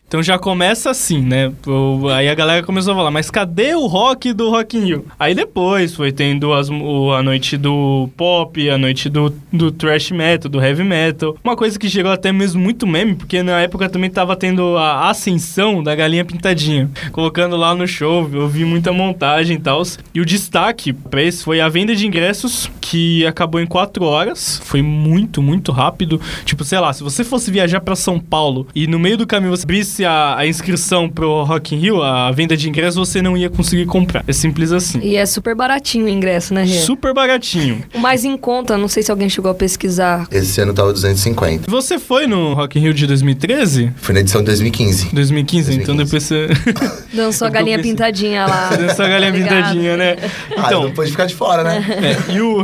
Então 0.09 0.23
já 0.23 0.39
começa 0.39 0.89
assim, 0.89 1.21
né? 1.21 1.51
Aí 2.15 2.27
a 2.27 2.33
galera 2.33 2.63
começou 2.65 2.93
a 2.93 2.95
falar, 2.95 3.11
mas 3.11 3.29
cadê 3.29 3.75
o 3.75 3.85
rock 3.85 4.33
do 4.33 4.49
Rock 4.49 4.75
in 4.75 4.81
Rio? 4.85 5.05
Aí 5.19 5.35
depois 5.35 5.93
foi 5.93 6.11
tendo 6.11 6.51
as- 6.51 6.67
o- 6.67 7.11
a 7.13 7.21
noite 7.21 7.55
do 7.57 8.09
pop, 8.17 8.67
a 8.71 8.75
noite 8.75 9.07
do, 9.07 9.31
do 9.53 9.71
thrash 9.71 10.09
metal, 10.09 10.49
do 10.49 10.59
heavy 10.59 10.83
metal. 10.83 11.37
Uma 11.43 11.55
coisa 11.55 11.77
que 11.77 11.87
gerou 11.87 12.11
até 12.11 12.31
mesmo 12.31 12.59
muito 12.59 12.87
meme, 12.87 13.13
porque 13.13 13.43
na 13.43 13.59
época 13.61 13.87
também 13.87 14.09
tava 14.09 14.35
tendo 14.35 14.75
a 14.77 15.11
ascensão 15.11 15.83
da 15.83 15.93
galinha 15.93 16.25
pintadinha. 16.25 16.89
Colocando 17.11 17.55
lá 17.55 17.75
no 17.75 17.87
show, 17.87 18.27
eu 18.33 18.47
vi 18.47 18.65
muita 18.65 18.91
montagem 18.91 19.57
e 19.57 19.59
tal. 19.59 19.83
E 20.11 20.19
o 20.19 20.25
destaque 20.25 20.91
pra 20.91 21.21
esse 21.21 21.43
foi 21.43 21.61
a 21.61 21.69
venda 21.69 21.95
de 21.95 22.07
ingressos, 22.07 22.67
que 22.81 23.23
acabou 23.27 23.61
em 23.61 23.67
4 23.67 24.03
horas. 24.05 24.59
Foi 24.65 24.81
muito, 24.81 25.39
muito 25.39 25.71
rápido. 25.71 26.19
Tipo, 26.45 26.63
sei 26.63 26.79
lá, 26.79 26.91
se 26.93 27.03
você 27.03 27.23
fosse 27.23 27.51
viajar 27.51 27.79
pra 27.81 27.95
São 27.95 28.19
Paulo 28.19 28.65
e 28.73 28.87
no 28.87 28.97
meio 28.97 29.15
do 29.15 29.27
caminho 29.27 29.55
você 29.55 29.63
abrisse 29.65 29.98
a, 30.05 30.35
a 30.37 30.47
inscrição 30.47 31.09
pro 31.09 31.43
Rock 31.43 31.75
in 31.75 31.79
Rio, 31.79 32.01
a 32.01 32.31
venda 32.31 32.55
de 32.57 32.67
ingressos, 32.69 32.95
você 33.09 33.21
não 33.21 33.35
ia 33.37 33.49
conseguir 33.49 33.85
comprar. 33.85 34.23
É 34.27 34.33
simples 34.33 34.71
assim. 34.71 34.99
E 35.01 35.15
é 35.15 35.25
super 35.25 35.55
baratinho 35.55 36.05
o 36.05 36.09
ingresso, 36.09 36.53
né, 36.53 36.63
Rê? 36.63 36.79
Super 36.79 37.13
baratinho. 37.13 37.83
O 37.93 37.99
mais 37.99 38.23
em 38.23 38.37
conta, 38.37 38.77
não 38.77 38.87
sei 38.87 39.03
se 39.03 39.11
alguém 39.11 39.27
chegou 39.29 39.51
a 39.51 39.53
pesquisar. 39.53 40.27
Esse 40.31 40.61
ano 40.61 40.73
tava 40.73 40.93
250. 40.93 41.69
Você 41.69 41.99
foi 41.99 42.27
no 42.27 42.53
Rock 42.53 42.77
in 42.79 42.83
Rio 42.83 42.93
de 42.93 43.05
2013? 43.07 43.91
Foi 43.97 44.13
na 44.13 44.21
edição 44.21 44.41
de 44.41 44.45
2015. 44.47 45.09
2015, 45.13 45.73
então 45.75 45.95
depois 45.95 46.23
você... 46.23 46.47
Dançou 47.13 47.47
a 47.47 47.49
galinha 47.49 47.77
pensei- 47.77 47.91
pintadinha 47.91 48.45
lá. 48.45 48.69
Dançou 48.77 49.05
a 49.05 49.09
galinha 49.09 49.33
pintadinha, 49.33 49.97
né? 49.97 50.15
Ah, 50.57 50.63
Então, 50.67 50.83
não 50.83 50.91
pode 50.91 51.11
ficar 51.11 51.25
de 51.25 51.35
fora, 51.35 51.63
né? 51.63 51.83
É, 52.29 52.33
e 52.35 52.41
o. 52.41 52.63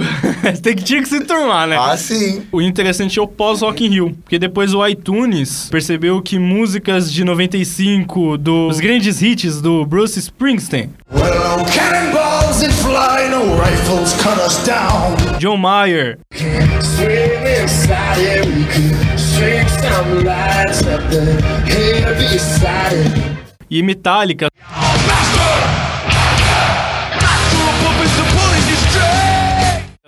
tem 0.61 0.75
que, 0.75 0.83
tinha 0.83 1.01
que 1.01 1.09
se 1.09 1.19
turmar, 1.21 1.67
né? 1.67 1.77
Ah, 1.79 1.97
sim. 1.97 2.43
O 2.51 2.61
interessante 2.61 3.17
é 3.19 3.21
o 3.21 3.27
pós-Rock 3.27 3.83
in 3.85 3.89
Rio. 3.89 4.17
Porque 4.23 4.37
depois 4.39 4.73
o 4.73 4.85
iTunes 4.87 5.67
percebeu 5.69 6.21
que 6.21 6.37
músicas 6.39 7.11
de 7.11 7.23
95 7.25 8.37
dos 8.37 8.79
grandes 8.79 9.19
hits 9.19 9.61
do 9.61 9.85
Bruce 9.85 10.17
Springsteen, 10.17 10.89
Well, 11.11 11.65
cannonballs 11.65 12.61
and 12.63 12.73
flying 12.73 13.33
rifles 13.57 14.13
cut 14.21 14.37
us 14.39 14.65
down. 14.65 15.17
John 15.39 15.61
Mayer, 15.61 16.17
Swim 16.79 17.45
inside 17.61 18.15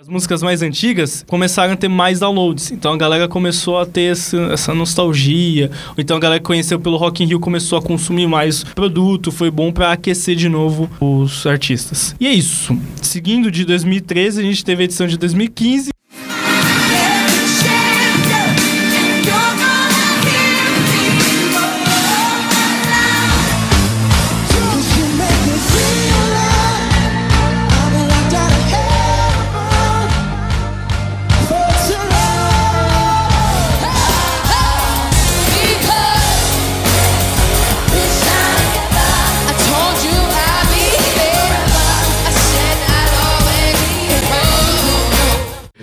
as 0.08 0.12
músicas 0.12 0.42
mais 0.42 0.62
antigas 0.62 1.22
começaram 1.28 1.74
a 1.74 1.76
ter 1.76 1.88
mais 1.88 2.18
downloads. 2.18 2.70
Então 2.70 2.94
a 2.94 2.96
galera 2.96 3.28
começou 3.28 3.78
a 3.78 3.84
ter 3.84 4.12
essa, 4.12 4.38
essa 4.52 4.74
nostalgia. 4.74 5.70
Então 5.98 6.16
a 6.16 6.20
galera 6.20 6.40
que 6.40 6.46
conheceu 6.46 6.80
pelo 6.80 6.96
Rock 6.96 7.22
in 7.22 7.26
Rio 7.26 7.38
começou 7.38 7.78
a 7.78 7.82
consumir 7.82 8.26
mais 8.26 8.64
produto. 8.64 9.30
Foi 9.30 9.50
bom 9.50 9.70
pra 9.70 9.92
aquecer 9.92 10.34
de 10.34 10.48
novo 10.48 10.90
os 10.98 11.46
artistas. 11.46 12.16
E 12.18 12.26
é 12.26 12.32
isso. 12.32 12.74
Seguindo 13.02 13.50
de 13.50 13.66
2013, 13.66 14.40
a 14.40 14.42
gente 14.42 14.64
teve 14.64 14.82
a 14.82 14.84
edição 14.86 15.06
de 15.06 15.18
2015. 15.18 15.90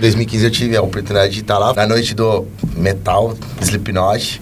2015 0.06 0.46
eu 0.46 0.52
tive 0.52 0.78
a 0.78 0.82
oportunidade 0.84 1.34
de 1.34 1.42
estar 1.42 1.58
lá 1.58 1.74
na 1.74 1.88
noite 1.88 2.14
do 2.14 2.46
metal, 2.76 3.36
Slipknot. 3.60 4.40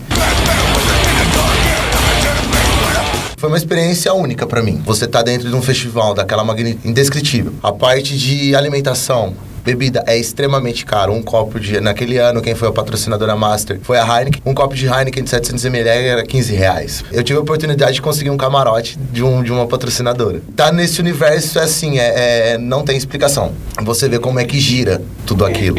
Foi 3.38 3.50
uma 3.50 3.58
experiência 3.58 4.14
única 4.14 4.46
pra 4.46 4.62
mim. 4.62 4.82
Você 4.86 5.08
tá 5.08 5.22
dentro 5.22 5.50
de 5.50 5.56
um 5.56 5.62
festival 5.62 6.14
daquela 6.14 6.44
magnitude 6.44 6.86
indescritível. 6.86 7.54
A 7.64 7.72
parte 7.72 8.18
de 8.18 8.54
alimentação, 8.54 9.36
bebida 9.64 10.04
é 10.06 10.18
extremamente 10.18 10.86
caro. 10.86 11.14
Um 11.14 11.22
copo 11.22 11.60
de. 11.60 11.80
Naquele 11.80 12.18
ano, 12.18 12.42
quem 12.42 12.56
foi 12.56 12.68
a 12.68 12.72
patrocinadora 12.72 13.36
Master 13.36 13.80
foi 13.82 13.98
a 13.98 14.04
Heineken. 14.04 14.42
Um 14.46 14.54
copo 14.54 14.76
de 14.76 14.86
Heineken 14.86 15.24
de 15.24 15.30
700ml 15.30 15.86
era 15.88 16.26
15 16.26 16.54
reais. 16.54 17.04
Eu 17.12 17.24
tive 17.24 17.40
a 17.40 17.42
oportunidade 17.42 17.94
de 17.94 18.02
conseguir 18.02 18.30
um 18.30 18.38
camarote 18.38 18.98
de, 19.12 19.24
um, 19.24 19.42
de 19.42 19.52
uma 19.52 19.68
patrocinadora. 19.68 20.42
Tá 20.56 20.72
nesse 20.72 21.00
universo, 21.00 21.60
é 21.60 21.64
assim, 21.64 21.98
é, 21.98 22.54
é- 22.54 22.58
não 22.58 22.84
tem 22.84 22.98
explicação. 22.98 23.54
Você 23.84 24.08
vê 24.08 24.20
como 24.20 24.40
é 24.40 24.46
que 24.46 24.60
gira 24.60 25.02
tudo 25.26 25.46
aquilo. 25.46 25.78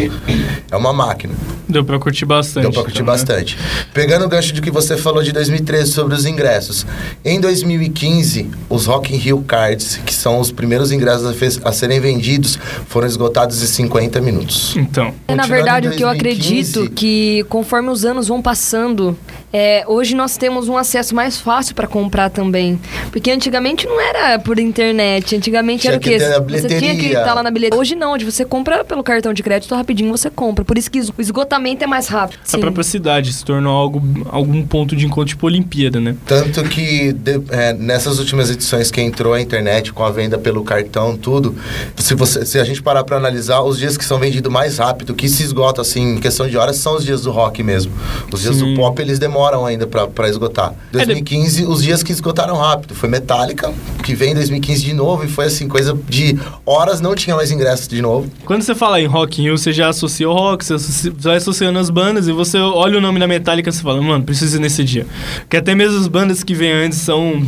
É 0.71 0.77
uma 0.77 0.93
máquina. 0.93 1.35
Deu 1.69 1.85
pra 1.85 1.99
curtir 1.99 2.25
bastante. 2.25 2.63
Deu 2.63 2.73
pra 2.73 2.83
curtir 2.83 3.03
então, 3.03 3.15
né? 3.15 3.19
bastante. 3.19 3.59
Pegando 3.93 4.25
o 4.25 4.29
gancho 4.29 4.53
de 4.53 4.61
que 4.61 4.71
você 4.71 4.97
falou 4.97 5.23
de 5.23 5.33
2013 5.33 5.93
sobre 5.93 6.15
os 6.15 6.27
ingressos. 6.27 6.87
Em 7.25 7.41
2015, 7.41 8.51
os 8.69 8.87
Rock 8.87 9.15
in 9.15 9.19
Rio 9.19 9.43
Cards, 9.43 9.99
que 10.05 10.13
são 10.15 10.39
os 10.39 10.51
primeiros 10.53 10.93
ingressos 10.93 11.27
a, 11.65 11.69
a 11.69 11.73
serem 11.73 12.01
vendidos, 12.01 12.59
foram 12.89 13.07
esgotados 13.07 13.63
em 13.63 13.67
50 13.75 14.21
minutos. 14.21 14.77
Então. 14.77 15.13
É, 15.27 15.35
na 15.35 15.47
verdade, 15.47 15.89
o 15.89 15.91
que 15.91 16.03
eu 16.03 16.09
2015, 16.09 16.19
acredito 16.19 16.95
que 16.95 17.45
conforme 17.49 17.91
os 17.91 18.05
anos 18.05 18.29
vão 18.29 18.41
passando, 18.41 19.17
é, 19.57 19.85
hoje 19.87 20.17
nós 20.17 20.37
temos 20.37 20.69
um 20.69 20.77
acesso 20.77 21.15
mais 21.15 21.39
fácil 21.39 21.77
para 21.77 21.87
comprar 21.87 22.29
também. 22.29 22.77
Porque 23.13 23.31
antigamente 23.31 23.87
não 23.87 24.01
era 24.01 24.37
por 24.37 24.59
internet, 24.59 25.37
antigamente 25.37 25.83
Tinha 25.83 25.93
era 25.93 25.99
o 25.99 26.01
que 26.01 26.11
quê? 26.11 26.59
Você 26.59 26.81
tinha 26.81 26.97
que 26.97 27.07
estar 27.07 27.35
lá 27.35 27.41
na 27.41 27.53
bilheteria. 27.53 27.81
Hoje 27.81 27.95
não, 27.95 28.13
hoje 28.15 28.25
você 28.25 28.45
compra 28.45 28.85
pelo 28.85 29.05
cartão 29.05 29.33
de 29.33 29.45
crédito 29.45 29.73
rapidinho, 29.73 30.11
você 30.11 30.29
compra. 30.29 30.65
Por 30.65 30.77
isso 30.77 30.91
que 30.91 30.99
o 30.99 31.21
esgotamento 31.21 31.85
é 31.85 31.87
mais 31.87 32.09
rápido. 32.09 32.41
A 32.53 32.59
própria 32.59 32.83
cidade 32.83 33.33
se 33.33 33.45
tornou 33.45 33.73
algo, 33.77 34.03
algum 34.29 34.67
ponto 34.67 34.97
de 34.97 35.07
encontro 35.07 35.29
tipo 35.29 35.47
Olimpíada, 35.47 36.01
né? 36.01 36.17
Tanto 36.27 36.65
que 36.65 37.13
de- 37.13 37.41
é, 37.51 37.73
nessas 37.75 38.19
últimas 38.19 38.51
edições 38.51 38.91
que 38.91 39.01
entrou 39.01 39.35
a 39.35 39.41
internet 39.41 39.93
com 39.93 40.03
a 40.03 40.11
venda 40.11 40.37
pelo 40.37 40.65
cartão, 40.65 41.17
tudo, 41.17 41.55
se, 41.97 42.17
você, 42.17 42.45
se 42.45 42.59
a 42.59 42.65
gente 42.65 42.83
parar 42.83 43.05
pra 43.05 43.19
analisar, 43.19 43.61
os 43.63 43.79
dias 43.79 43.97
que 43.97 44.05
são 44.05 44.19
vendidos 44.19 44.51
mais 44.53 44.79
rápido, 44.79 45.15
que 45.15 45.29
se 45.29 45.45
esgota 45.45 45.81
assim, 45.81 46.15
em 46.17 46.19
questão 46.19 46.49
de 46.49 46.57
horas, 46.57 46.75
são 46.75 46.97
os 46.97 47.05
dias 47.05 47.23
do 47.23 47.31
rock 47.31 47.63
mesmo. 47.63 47.93
Os 48.33 48.41
dias 48.43 48.57
Sim. 48.57 48.75
do 48.75 48.81
pop, 48.81 49.01
eles 49.01 49.21
demoram 49.21 49.44
ainda 49.67 49.87
pra, 49.87 50.07
pra 50.07 50.29
esgotar. 50.29 50.73
É, 50.93 50.99
de- 50.99 51.05
2015, 51.07 51.65
os 51.67 51.83
dias 51.83 52.03
que 52.03 52.13
esgotaram 52.13 52.57
rápido. 52.57 52.95
Foi 52.95 53.09
Metallica, 53.09 53.73
que 54.03 54.15
vem 54.15 54.31
em 54.33 54.35
2015 54.35 54.83
de 54.85 54.93
novo, 54.95 55.25
e 55.25 55.29
foi 55.29 55.47
assim, 55.47 55.69
coisa 55.69 55.99
de 56.09 56.39
horas, 56.65 57.01
não 57.01 57.15
tinha 57.15 57.37
mais 57.37 57.51
ingressos 57.51 57.89
de 57.89 58.01
novo. 58.01 58.31
Quando 58.45 58.63
você 58.63 58.75
fala 58.75 59.01
em 59.01 59.07
Rock 59.07 59.41
in 59.41 59.45
Rio, 59.45 59.59
você 59.59 59.73
já 59.73 59.89
associa 59.89 60.29
o 60.29 60.33
rock, 60.33 60.65
você 60.65 60.75
associa- 60.75 61.13
vai 61.19 61.37
associando 61.37 61.79
as 61.79 61.91
bandas 61.91 62.27
e 62.29 62.33
você 62.33 62.59
olha 62.59 62.99
o 62.99 63.01
nome 63.01 63.19
da 63.21 63.27
Metallica 63.27 63.69
e 63.69 63.73
você 63.73 63.83
fala, 63.83 64.01
mano, 64.01 64.25
preciso 64.25 64.57
ir 64.57 64.61
nesse 64.61 64.83
dia. 64.85 65.07
Porque 65.41 65.57
até 65.57 65.75
mesmo 65.75 65.99
as 65.99 66.09
bandas 66.09 66.43
que 66.43 66.55
vêm 66.55 66.73
antes 66.73 66.99
são 66.99 67.45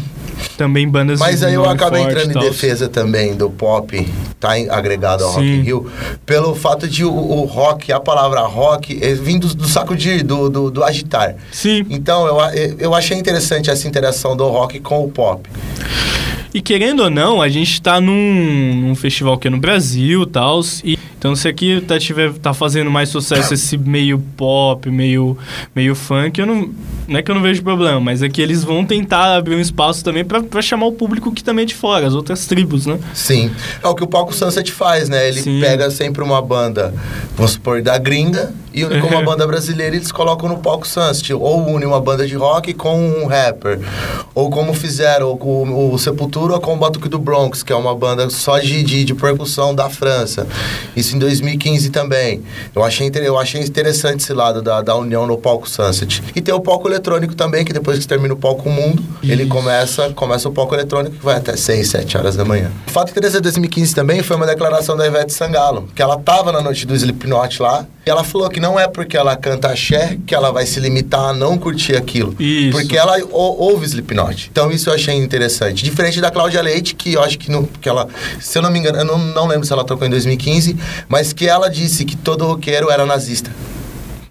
também 0.56 0.88
bandas 0.88 1.18
Mas 1.20 1.42
aí 1.42 1.54
eu 1.54 1.64
acabei 1.68 2.02
entrando 2.02 2.30
em 2.36 2.40
defesa 2.40 2.88
também 2.88 3.34
do 3.34 3.50
pop, 3.50 4.06
tá 4.40 4.58
em- 4.58 4.68
agregado 4.70 5.24
ao 5.24 5.30
Rock 5.32 5.44
Sim. 5.44 5.54
in 5.56 5.62
Rio, 5.62 5.90
pelo 6.24 6.54
fato 6.54 6.88
de 6.88 7.04
o, 7.04 7.12
o 7.12 7.44
rock, 7.44 7.92
a 7.92 8.00
palavra 8.00 8.40
rock, 8.42 8.98
é 9.02 9.14
vindo 9.14 9.46
do 9.54 9.68
saco 9.68 9.94
de 9.96 10.22
do, 10.22 10.48
do, 10.48 10.70
do 10.70 10.84
agitar. 10.84 11.36
Sim. 11.52 11.84
Então 11.90 12.26
eu, 12.26 12.40
a- 12.40 12.54
eu 12.54 12.94
achei 12.94 13.16
interessante 13.18 13.70
essa 13.70 13.86
interação 13.86 14.36
do 14.36 14.46
rock 14.48 14.80
com 14.80 15.04
o 15.04 15.10
pop. 15.10 15.48
E 16.54 16.60
querendo 16.62 17.00
ou 17.02 17.10
não, 17.10 17.42
a 17.42 17.50
gente 17.50 17.82
tá 17.82 18.00
num, 18.00 18.74
num 18.80 18.94
festival 18.94 19.36
que 19.36 19.46
é 19.46 19.50
no 19.50 19.58
Brasil 19.58 20.22
e 20.22 20.26
tal. 20.26 20.60
E, 20.82 20.95
então, 21.26 21.34
se 21.34 21.48
aqui 21.48 21.80
tá, 21.80 21.98
tiver, 21.98 22.32
tá 22.34 22.54
fazendo 22.54 22.88
mais 22.88 23.08
sucesso 23.08 23.52
esse 23.52 23.76
meio 23.76 24.20
pop, 24.36 24.88
meio, 24.88 25.36
meio 25.74 25.96
funk, 25.96 26.38
eu 26.38 26.46
não. 26.46 26.70
Não 27.08 27.18
é 27.18 27.22
que 27.22 27.30
eu 27.30 27.34
não 27.34 27.42
vejo 27.42 27.62
problema, 27.62 28.00
mas 28.00 28.22
é 28.22 28.28
que 28.28 28.40
eles 28.40 28.64
vão 28.64 28.84
tentar 28.84 29.36
abrir 29.36 29.54
um 29.54 29.60
espaço 29.60 30.04
também 30.04 30.24
pra 30.24 30.62
chamar 30.62 30.86
o 30.86 30.92
público 30.92 31.32
que 31.32 31.42
também 31.42 31.62
é 31.62 31.66
de 31.66 31.74
fora, 31.74 32.06
as 32.06 32.14
outras 32.14 32.46
tribos, 32.46 32.86
né? 32.86 32.98
Sim. 33.14 33.50
É 33.82 33.86
o 33.86 33.94
que 33.94 34.02
o 34.02 34.08
Palco 34.08 34.34
Sunset 34.34 34.72
faz, 34.72 35.08
né? 35.08 35.28
Ele 35.28 35.40
Sim. 35.40 35.60
pega 35.60 35.88
sempre 35.90 36.22
uma 36.22 36.42
banda, 36.42 36.92
vamos 37.36 37.52
supor, 37.52 37.80
da 37.80 37.96
gringa, 37.96 38.52
e 38.76 38.84
une 38.84 39.00
com 39.00 39.08
uma 39.08 39.22
banda 39.24 39.46
brasileira 39.46 39.96
e 39.96 39.98
eles 39.98 40.12
colocam 40.12 40.48
no 40.50 40.58
Palco 40.58 40.86
Sunset. 40.86 41.32
Ou 41.32 41.66
une 41.66 41.86
uma 41.86 42.00
banda 42.00 42.26
de 42.26 42.36
rock 42.36 42.74
com 42.74 43.00
um 43.00 43.26
rapper. 43.26 43.80
Ou 44.34 44.50
como 44.50 44.74
fizeram 44.74 45.36
com 45.38 45.90
o, 45.92 45.98
Sepultura 45.98 46.60
com 46.60 46.74
o 46.74 46.76
Batuque 46.76 47.08
do 47.08 47.18
Bronx, 47.18 47.62
que 47.62 47.72
é 47.72 47.76
uma 47.76 47.94
banda 47.94 48.28
só 48.28 48.58
de, 48.58 48.82
de, 48.82 49.02
de 49.02 49.14
percussão 49.14 49.74
da 49.74 49.88
França. 49.88 50.46
Isso 50.94 51.16
em 51.16 51.18
2015 51.18 51.88
também. 51.88 52.42
Eu 52.74 52.84
achei, 52.84 53.10
eu 53.14 53.38
achei 53.38 53.62
interessante 53.62 54.20
esse 54.20 54.34
lado 54.34 54.60
da, 54.60 54.82
da 54.82 54.94
união 54.94 55.26
no 55.26 55.38
Palco 55.38 55.68
Sunset. 55.68 56.22
E 56.34 56.42
tem 56.42 56.54
o 56.54 56.60
palco 56.60 56.86
eletrônico 56.86 57.34
também, 57.34 57.64
que 57.64 57.72
depois 57.72 57.98
que 57.98 58.06
termina 58.06 58.34
o 58.34 58.36
palco 58.36 58.68
mundo, 58.68 59.02
ele 59.22 59.46
começa, 59.46 60.10
começa 60.10 60.48
o 60.48 60.52
palco 60.52 60.74
eletrônico 60.74 61.16
que 61.16 61.24
vai 61.24 61.36
até 61.36 61.56
6, 61.56 61.88
7 61.88 62.18
horas 62.18 62.36
da 62.36 62.44
manhã. 62.44 62.70
O 62.86 62.90
fato 62.90 63.10
interessante 63.10 63.38
de 63.38 63.44
2015 63.44 63.94
também 63.94 64.22
foi 64.22 64.36
uma 64.36 64.46
declaração 64.46 64.96
da 64.96 65.06
Ivete 65.06 65.32
Sangalo, 65.32 65.88
que 65.94 66.02
ela 66.02 66.18
tava 66.18 66.52
na 66.52 66.60
noite 66.60 66.86
do 66.86 66.94
Slipknot 66.94 67.62
lá, 67.62 67.86
e 68.04 68.10
ela 68.10 68.22
falou 68.22 68.48
que 68.48 68.60
não 68.60 68.65
é 68.80 68.88
porque 68.88 69.16
ela 69.16 69.36
canta 69.36 69.68
axé 69.68 70.18
que 70.26 70.34
ela 70.34 70.50
vai 70.50 70.66
se 70.66 70.80
limitar 70.80 71.20
a 71.30 71.32
não 71.32 71.56
curtir 71.56 71.94
aquilo. 71.94 72.34
Isso. 72.40 72.72
Porque 72.76 72.96
ela 72.96 73.16
ou- 73.30 73.58
ouve 73.60 73.86
Slipknot. 73.86 74.48
Então 74.50 74.70
isso 74.72 74.90
eu 74.90 74.94
achei 74.94 75.14
interessante. 75.14 75.84
Diferente 75.84 76.20
da 76.20 76.30
Cláudia 76.30 76.60
Leite, 76.60 76.94
que 76.94 77.12
eu 77.14 77.22
acho 77.22 77.38
que, 77.38 77.50
não, 77.50 77.64
que 77.64 77.88
ela, 77.88 78.08
se 78.40 78.58
eu 78.58 78.62
não 78.62 78.70
me 78.70 78.78
engano, 78.78 78.98
eu 78.98 79.04
não, 79.04 79.18
não 79.18 79.46
lembro 79.46 79.66
se 79.66 79.72
ela 79.72 79.84
trocou 79.84 80.06
em 80.06 80.10
2015, 80.10 80.76
mas 81.08 81.32
que 81.32 81.46
ela 81.46 81.68
disse 81.70 82.04
que 82.04 82.16
todo 82.16 82.44
roqueiro 82.46 82.90
era 82.90 83.06
nazista. 83.06 83.50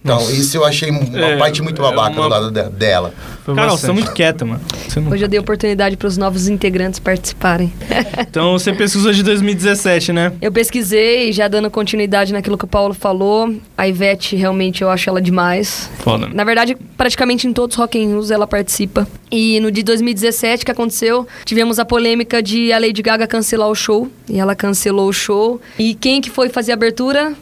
Então, 0.06 0.18
Nossa. 0.20 0.32
isso 0.34 0.56
eu 0.56 0.63
achei 0.63 0.91
uma 0.91 1.18
É, 1.20 1.36
parte 1.36 1.63
muito 1.63 1.82
é 1.82 1.84
babaca 1.84 2.12
uma- 2.15 2.24
do 2.26 2.30
lado 2.30 2.52
de- 2.52 2.70
dela. 2.78 3.12
Carol, 3.44 3.56
você 3.56 3.62
é 3.62 3.65
bastante. 3.65 3.94
muito 3.94 4.12
quieta, 4.13 4.46
mano. 4.46 4.62
Você 4.88 5.00
não- 5.00 5.12
Hoje 5.12 5.24
eu 5.24 5.28
dei 5.28 5.39
oportunidade 5.39 5.98
para 5.98 6.08
os 6.08 6.15
novos 6.15 6.48
integrantes 6.48 7.00
participarem. 7.00 7.74
Então 8.30 8.52
você 8.54 8.72
pesquisou 8.72 9.12
de 9.12 9.24
2017, 9.24 10.12
né? 10.13 10.32
Eu 10.41 10.52
pesquisei, 10.52 11.32
já 11.34 11.48
dando 11.48 11.70
continuidade 11.72 12.32
naquilo 12.34 12.58
que 12.58 12.65
o 12.65 12.68
Paulo 12.68 12.94
falou. 12.94 13.52
A 13.78 13.88
Ivete, 13.88 14.36
realmente, 14.36 14.82
eu 14.84 14.89
acho 14.89 15.10
ela 15.10 15.22
demais. 15.22 15.89
Foda. 16.00 16.28
Na 16.34 16.44
verdade, 16.44 16.78
praticamente 16.98 17.48
em 17.48 17.54
todos 17.54 17.76
os 17.76 17.80
Rock 17.80 17.98
in 17.98 18.08
Rios 18.10 18.30
ela 18.30 18.46
participa. 18.46 19.08
E 19.32 19.60
no 19.60 19.72
de 19.72 19.82
2017, 19.84 20.63
que 20.65 20.72
aconteceu, 20.72 21.26
tivemos 21.46 21.80
a 21.80 21.86
polêmica 21.86 22.44
de 22.44 22.72
a 22.72 22.78
Lady 22.78 23.02
Gaga 23.02 23.26
cancelar 23.26 23.70
o 23.70 23.76
show. 23.76 24.08
E 24.30 24.39
ela 24.39 24.56
cancelou 24.56 25.10
o 25.10 25.13
show. 25.13 25.60
E 25.80 25.96
quem 25.96 26.22
que 26.22 26.30
foi 26.30 26.50
fazer 26.50 26.72
a 26.74 26.76
abertura? 26.76 27.34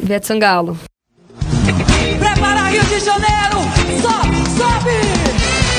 Ivete 0.00 0.26
Sangalo. 0.26 0.78
Prepara 2.42 2.68
Rio 2.70 2.82
de 2.82 2.98
Janeiro, 2.98 3.58
sobe, 4.02 4.36
sobe. 4.58 4.98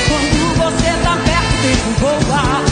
Quando 0.08 0.56
você 0.56 1.02
tá 1.04 1.14
perto, 1.22 1.60
tem 1.60 1.76
que 1.76 2.00
voar. 2.00 2.64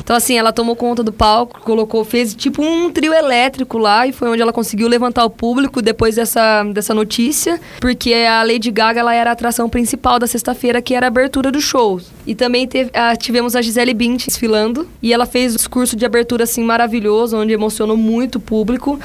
Então, 0.00 0.16
assim, 0.16 0.36
ela 0.36 0.52
tomou 0.52 0.74
conta 0.74 1.04
do 1.04 1.12
palco, 1.12 1.60
colocou, 1.60 2.04
fez 2.04 2.34
tipo 2.34 2.62
um 2.62 2.90
trio 2.90 3.14
elétrico 3.14 3.78
lá 3.78 4.08
e 4.08 4.12
foi 4.12 4.28
onde 4.28 4.42
ela 4.42 4.52
conseguiu 4.52 4.88
levantar 4.88 5.24
o 5.24 5.30
público 5.30 5.80
depois 5.80 6.16
dessa, 6.16 6.64
dessa 6.64 6.92
notícia, 6.92 7.60
porque 7.80 8.12
a 8.12 8.42
Lady 8.42 8.72
Gaga 8.72 8.98
ela 8.98 9.14
era 9.14 9.30
a 9.30 9.32
atração 9.32 9.68
principal 9.68 10.18
da 10.18 10.26
sexta-feira, 10.26 10.82
que 10.82 10.92
era 10.94 11.06
a 11.06 11.08
abertura 11.08 11.52
do 11.52 11.60
show. 11.60 12.00
E 12.26 12.34
também 12.34 12.66
teve, 12.66 12.90
ah, 12.92 13.14
tivemos 13.14 13.54
a 13.54 13.62
Gisele 13.62 13.94
Bündchen 13.94 14.26
desfilando 14.26 14.88
e 15.00 15.12
ela 15.12 15.26
fez 15.26 15.52
um 15.54 15.56
discurso 15.56 15.94
de 15.94 16.04
abertura 16.04 16.42
assim 16.42 16.64
maravilhoso, 16.64 17.36
onde 17.36 17.52
emocionou 17.52 17.96
muito 17.96 18.36
o 18.36 18.40
público. 18.40 18.98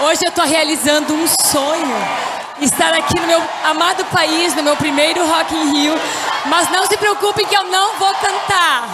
Hoje 0.00 0.20
eu 0.24 0.30
tô 0.30 0.42
realizando 0.42 1.12
um 1.12 1.26
sonho. 1.26 1.96
Estar 2.60 2.94
aqui 2.94 3.18
no 3.18 3.26
meu 3.26 3.42
amado 3.64 4.04
país, 4.06 4.54
no 4.54 4.62
meu 4.62 4.76
primeiro 4.76 5.26
Rock 5.26 5.52
in 5.54 5.72
Rio. 5.72 5.94
Mas 6.46 6.70
não 6.70 6.86
se 6.86 6.96
preocupem 6.96 7.44
que 7.44 7.56
eu 7.56 7.64
não 7.64 7.98
vou 7.98 8.14
cantar. 8.14 8.88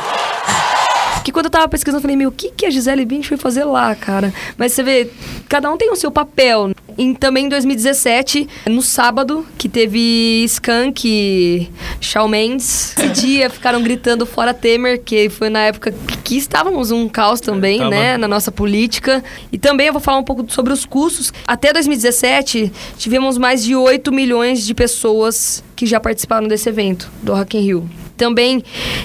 Que 1.25 1.33
quando 1.33 1.47
eu 1.47 1.51
tava 1.51 1.67
pesquisando, 1.67 1.99
eu 1.99 2.03
falei, 2.03 2.17
meu, 2.17 2.29
o 2.29 2.33
que, 2.33 2.51
que 2.51 2.67
a 2.67 2.71
Gisele 2.71 3.07
Bündchen 3.07 3.31
foi 3.31 3.39
fazer 3.39 3.65
lá, 3.65 3.95
cara? 3.95 4.33
Mas 4.59 4.75
você 4.75 4.83
vê, 4.83 5.11
cada 5.49 5.71
um 5.71 5.77
tem 5.79 5.91
o 5.91 5.97
seu 5.97 6.11
papel. 6.11 6.73
E 6.99 7.15
também 7.15 7.47
em 7.47 7.49
2017, 7.49 8.47
no 8.67 8.83
sábado, 8.83 9.45
que 9.57 9.67
teve 9.67 10.45
Skank 10.45 11.09
e 11.09 11.69
Shawn 11.99 12.29
Mendes. 12.29 12.95
Esse 12.97 13.09
dia 13.27 13.49
ficaram 13.49 13.83
gritando 13.83 14.27
fora 14.27 14.53
Temer, 14.53 15.03
que 15.03 15.31
foi 15.31 15.49
na 15.49 15.61
época 15.61 15.95
que 16.23 16.37
estávamos 16.37 16.91
um 16.91 17.09
caos 17.09 17.41
também, 17.41 17.79
Tava. 17.79 17.91
né, 17.91 18.19
na 18.19 18.29
nossa 18.29 18.53
política. 18.53 19.25
E 19.51 19.57
também 19.57 19.87
eu 19.87 19.95
vou 19.95 20.03
falar 20.03 20.19
um 20.19 20.25
pouco 20.25 20.45
sobre 20.53 20.75
os 20.75 20.85
custos. 20.85 21.33
Até 21.49 21.73
2017, 21.73 22.71
tivemos 22.99 23.39
mais 23.39 23.65
de 23.65 23.75
8 23.75 24.13
milhões 24.13 24.65
de 24.67 24.75
pessoas 24.75 25.65
que 25.75 25.87
já 25.87 25.99
participaram 25.99 26.47
desse 26.47 26.69
evento, 26.69 27.11
do 27.23 27.33
Rock 27.33 27.57
in 27.57 27.61
Rio. 27.63 28.04
Também 28.17 28.63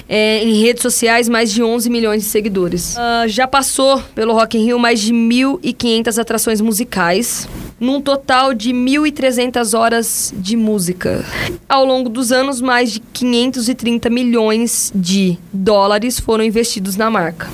é, 0.08 0.42
em 0.44 0.62
redes 0.62 0.82
sociais, 0.82 1.28
mais 1.28 1.52
de 1.52 1.62
11 1.62 1.90
milhões 1.90 2.22
de 2.22 2.28
seguidores. 2.28 2.96
Ah, 2.96 3.24
já 3.26 3.46
passou 3.46 4.00
pelo 4.14 4.32
Rock 4.34 4.56
in 4.56 4.64
Rio 4.64 4.78
mais 4.78 5.00
de 5.00 5.12
1.500 5.12 6.18
atrações 6.20 6.60
musicais, 6.60 7.48
num 7.78 8.00
total 8.00 8.54
de 8.54 8.72
1.300 8.72 9.76
horas 9.78 10.32
de 10.36 10.56
música. 10.56 11.24
Ao 11.68 11.84
longo 11.84 12.08
dos 12.08 12.30
anos, 12.30 12.60
mais 12.60 12.92
de 12.92 13.00
530 13.00 14.08
milhões 14.10 14.92
de 14.94 15.36
dólares 15.52 16.20
foram 16.20 16.44
investidos 16.44 16.96
na 16.96 17.10
marca 17.10 17.48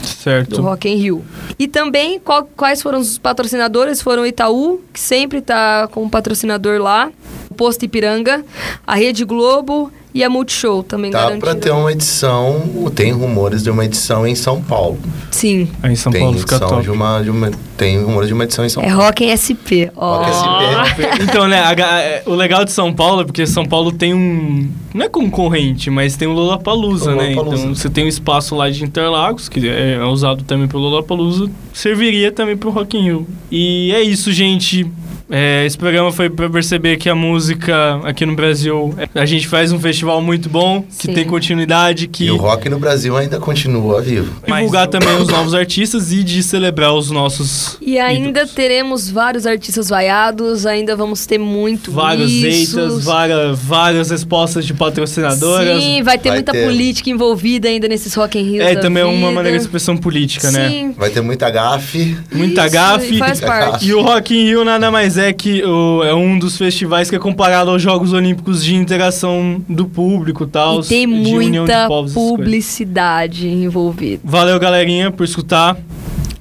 do 0.00 0.06
Certo. 0.06 0.60
Rock 0.62 0.88
in 0.88 0.96
Rio. 0.96 1.24
E 1.58 1.68
também, 1.68 2.18
qual- 2.18 2.48
quais 2.56 2.82
foram 2.82 2.98
os 2.98 3.18
patrocinadores? 3.18 4.00
Foram 4.02 4.22
o 4.22 4.26
Itaú, 4.26 4.80
que 4.92 4.98
sempre 4.98 5.38
está 5.38 5.88
como 5.92 6.08
patrocinador 6.10 6.80
lá, 6.80 7.10
Posto 7.52 7.84
Ipiranga, 7.84 8.44
a 8.86 8.94
Rede 8.94 9.24
Globo 9.24 9.90
e 10.14 10.22
a 10.22 10.28
Multishow 10.28 10.82
também 10.82 11.10
Tá 11.10 11.20
garantindo. 11.20 11.40
pra 11.40 11.54
ter 11.54 11.70
uma 11.70 11.90
edição, 11.90 12.60
tem 12.94 13.12
rumores 13.12 13.62
de 13.62 13.70
uma 13.70 13.82
edição 13.82 14.26
em 14.26 14.34
São 14.34 14.60
Paulo. 14.60 14.98
Sim. 15.30 15.68
Aí 15.82 15.92
em 15.92 15.96
São 15.96 16.12
tem 16.12 16.20
Paulo 16.20 16.38
fica 16.38 16.60
top. 16.60 16.82
de 16.82 16.90
uma, 16.90 17.22
de 17.22 17.30
uma, 17.30 17.50
tem 17.78 17.98
rumores 18.02 18.28
de 18.28 18.34
uma 18.34 18.44
edição 18.44 18.62
em 18.62 18.68
São 18.68 18.82
É 18.82 18.88
Paulo. 18.88 19.02
Rock 19.04 19.24
em 19.24 19.32
SP. 19.32 19.88
Ó. 19.96 20.18
Rock 20.18 20.28
SP. 20.36 21.00
Então, 21.22 21.48
né, 21.48 21.60
a 21.62 21.72
é, 22.02 22.22
o 22.26 22.34
legal 22.34 22.62
de 22.62 22.72
São 22.72 22.92
Paulo 22.92 23.22
é 23.22 23.24
porque 23.24 23.46
São 23.46 23.64
Paulo 23.64 23.90
tem 23.90 24.12
um. 24.12 24.68
Não 24.92 25.06
é 25.06 25.08
concorrente, 25.08 25.88
mas 25.88 26.14
tem 26.14 26.28
o 26.28 26.32
Lollapalooza, 26.32 27.14
né? 27.14 27.30
Lollapalooza. 27.30 27.62
Então 27.62 27.74
você 27.74 27.88
tem 27.88 28.04
um 28.04 28.08
espaço 28.08 28.54
lá 28.54 28.68
de 28.68 28.84
Interlagos, 28.84 29.48
que 29.48 29.66
é, 29.66 29.94
é 29.94 30.04
usado 30.04 30.44
também 30.44 30.68
pelo 30.68 30.82
Lollapalooza, 30.82 31.50
serviria 31.72 32.30
também 32.30 32.54
pro 32.54 32.68
Rock 32.68 32.98
in 32.98 33.02
Rio. 33.04 33.26
E 33.50 33.90
é 33.94 34.02
isso, 34.02 34.30
gente. 34.30 34.86
É, 35.30 35.64
esse 35.64 35.76
programa 35.78 36.12
foi 36.12 36.28
pra 36.28 36.48
perceber 36.50 36.96
que 36.96 37.08
a 37.08 37.14
música 37.14 38.00
aqui 38.04 38.24
no 38.26 38.34
Brasil, 38.34 38.94
a 39.14 39.24
gente 39.26 39.46
faz 39.48 39.72
um 39.72 39.78
festival 39.80 40.20
muito 40.20 40.48
bom, 40.48 40.82
que 40.82 41.06
Sim. 41.06 41.14
tem 41.14 41.24
continuidade, 41.24 42.06
que 42.06 42.24
E 42.26 42.30
o 42.30 42.36
rock 42.36 42.68
no 42.68 42.78
Brasil 42.78 43.16
ainda 43.16 43.38
continua 43.38 44.00
vivo. 44.00 44.32
divulgar 44.46 44.86
também 44.88 45.14
os 45.16 45.28
novos 45.28 45.54
artistas 45.54 46.12
e 46.12 46.22
de 46.22 46.42
celebrar 46.42 46.92
os 46.94 47.10
nossos 47.10 47.76
E 47.80 47.98
ainda 47.98 48.40
ídolos. 48.40 48.52
teremos 48.52 49.10
vários 49.10 49.46
artistas 49.46 49.88
vaiados, 49.88 50.66
ainda 50.66 50.94
vamos 50.96 51.24
ter 51.26 51.38
muito 51.38 51.90
várias 51.92 52.30
isso. 52.30 52.78
eitas, 52.80 53.04
várias, 53.04 53.58
várias 53.58 54.10
respostas 54.10 54.64
de 54.66 54.74
patrocinadoras. 54.74 55.82
Sim, 55.82 56.02
vai 56.02 56.18
ter 56.18 56.28
Vai 56.32 56.38
muita 56.38 56.52
ter. 56.52 56.64
política 56.64 57.10
envolvida 57.10 57.68
ainda 57.68 57.86
nesses 57.88 58.14
Rock 58.14 58.38
in 58.38 58.42
Rio 58.42 58.62
É, 58.62 58.74
da 58.74 58.80
também 58.80 59.02
é 59.02 59.06
uma 59.06 59.30
maneira 59.30 59.56
de 59.58 59.64
expressão 59.64 59.96
política, 59.96 60.50
né? 60.50 60.68
Sim. 60.68 60.94
Vai 60.96 61.10
ter 61.10 61.20
muita 61.20 61.50
gafe. 61.50 62.16
Muita 62.32 62.64
Isso, 62.64 62.72
gafe. 62.74 63.14
e 63.14 63.18
faz 63.18 63.40
parte. 63.40 63.86
E 63.86 63.94
o 63.94 64.00
Rock 64.02 64.34
in 64.34 64.44
Rio 64.44 64.64
nada 64.64 64.90
mais 64.90 65.11
é 65.18 65.32
que 65.32 65.62
o- 65.64 66.02
é 66.04 66.14
um 66.14 66.38
dos 66.38 66.56
festivais 66.58 67.08
que 67.10 67.16
é 67.16 67.18
comparado 67.18 67.70
aos 67.70 67.80
Jogos 67.82 68.12
Olímpicos 68.12 68.64
de 68.64 68.74
interação 68.74 69.62
do 69.68 69.86
público 69.86 70.46
tal, 70.46 70.80
E 70.80 70.84
tem 70.84 71.06
de 71.06 71.14
união 71.34 71.64
de 71.64 71.70
muita 71.72 71.88
povos. 71.88 72.12
publicidade 72.14 73.48
envolvida. 73.48 74.20
Valeu, 74.24 74.58
galerinha, 74.58 75.10
por 75.10 75.24
escutar. 75.24 75.76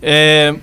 É, 0.01 0.53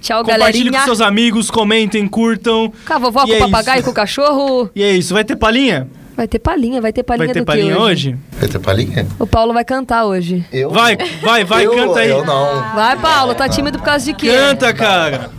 Tchau, 0.00 0.24
compartilhe 0.24 0.64
galerinha. 0.64 0.78
com 0.80 0.84
seus 0.86 1.00
amigos, 1.00 1.50
comentem, 1.50 2.06
curtam. 2.06 2.72
Com 2.86 2.92
a 2.94 2.98
vovó, 2.98 3.22
E 3.24 3.26
com 3.26 3.32
o 3.32 3.36
é 3.36 3.38
papagaio, 3.40 3.78
isso. 3.78 3.84
com 3.84 3.90
o 3.90 3.94
cachorro. 3.94 4.70
E 4.74 4.82
é 4.82 4.92
isso. 4.92 5.12
Vai 5.14 5.24
ter 5.24 5.36
palhinha? 5.36 5.86
Vai 6.16 6.28
ter 6.28 6.38
palhinha, 6.38 6.80
vai 6.82 6.92
ter 6.92 7.02
palhinha 7.02 7.26
Vai 7.28 7.32
ter 7.34 7.40
do 7.40 7.42
que 7.44 7.46
palhinha 7.46 7.78
hoje? 7.78 8.08
hoje? 8.10 8.16
Vai 8.38 8.48
ter 8.48 8.58
palhinha? 8.58 9.06
O 9.18 9.26
Paulo 9.26 9.54
vai 9.54 9.64
cantar 9.64 10.04
hoje. 10.04 10.44
Eu? 10.52 10.68
Vai, 10.70 10.96
vai, 11.22 11.44
vai, 11.44 11.64
eu, 11.66 11.70
canta 11.74 12.00
aí. 12.00 12.10
Eu 12.10 12.24
não. 12.26 12.62
Vai, 12.74 12.96
Paulo, 12.98 13.34
tá 13.34 13.48
tímido 13.48 13.78
por 13.78 13.84
causa 13.84 14.04
de 14.04 14.12
quê? 14.12 14.28
Canta, 14.30 14.72
cara. 14.74 15.30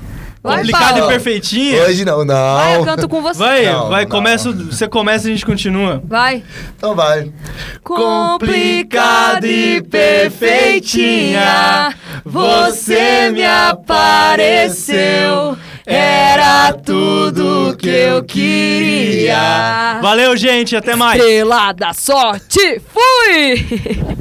Vai, 0.43 0.57
Complicado 0.57 0.93
Paulo. 0.97 1.05
e 1.05 1.07
perfeitinha. 1.13 1.83
Hoje 1.83 2.03
não, 2.03 2.25
não. 2.25 2.55
Vai, 2.55 2.77
eu 2.77 2.83
canto 2.85 3.07
com 3.07 3.21
você. 3.21 3.37
Vai, 3.37 3.65
Não, 3.65 3.89
vai, 3.89 4.03
não. 4.05 4.09
começa, 4.11 4.51
você 4.51 4.87
começa 4.87 5.27
e 5.27 5.31
a 5.31 5.35
gente 5.35 5.45
continua. 5.45 6.01
Vai. 6.03 6.41
Então 6.75 6.95
vai. 6.95 7.31
Complicada 7.83 9.45
e 9.45 9.83
perfeitinha, 9.83 11.93
você 12.25 13.29
me 13.31 13.45
apareceu. 13.45 15.55
Era 15.85 16.73
tudo 16.73 17.75
que 17.77 17.89
eu 17.89 18.23
queria. 18.23 19.99
Valeu, 20.01 20.35
gente, 20.37 20.75
até 20.75 20.95
mais. 20.95 21.19
Estrela 21.19 21.71
da 21.73 21.93
sorte, 21.93 22.81
fui! 22.93 24.11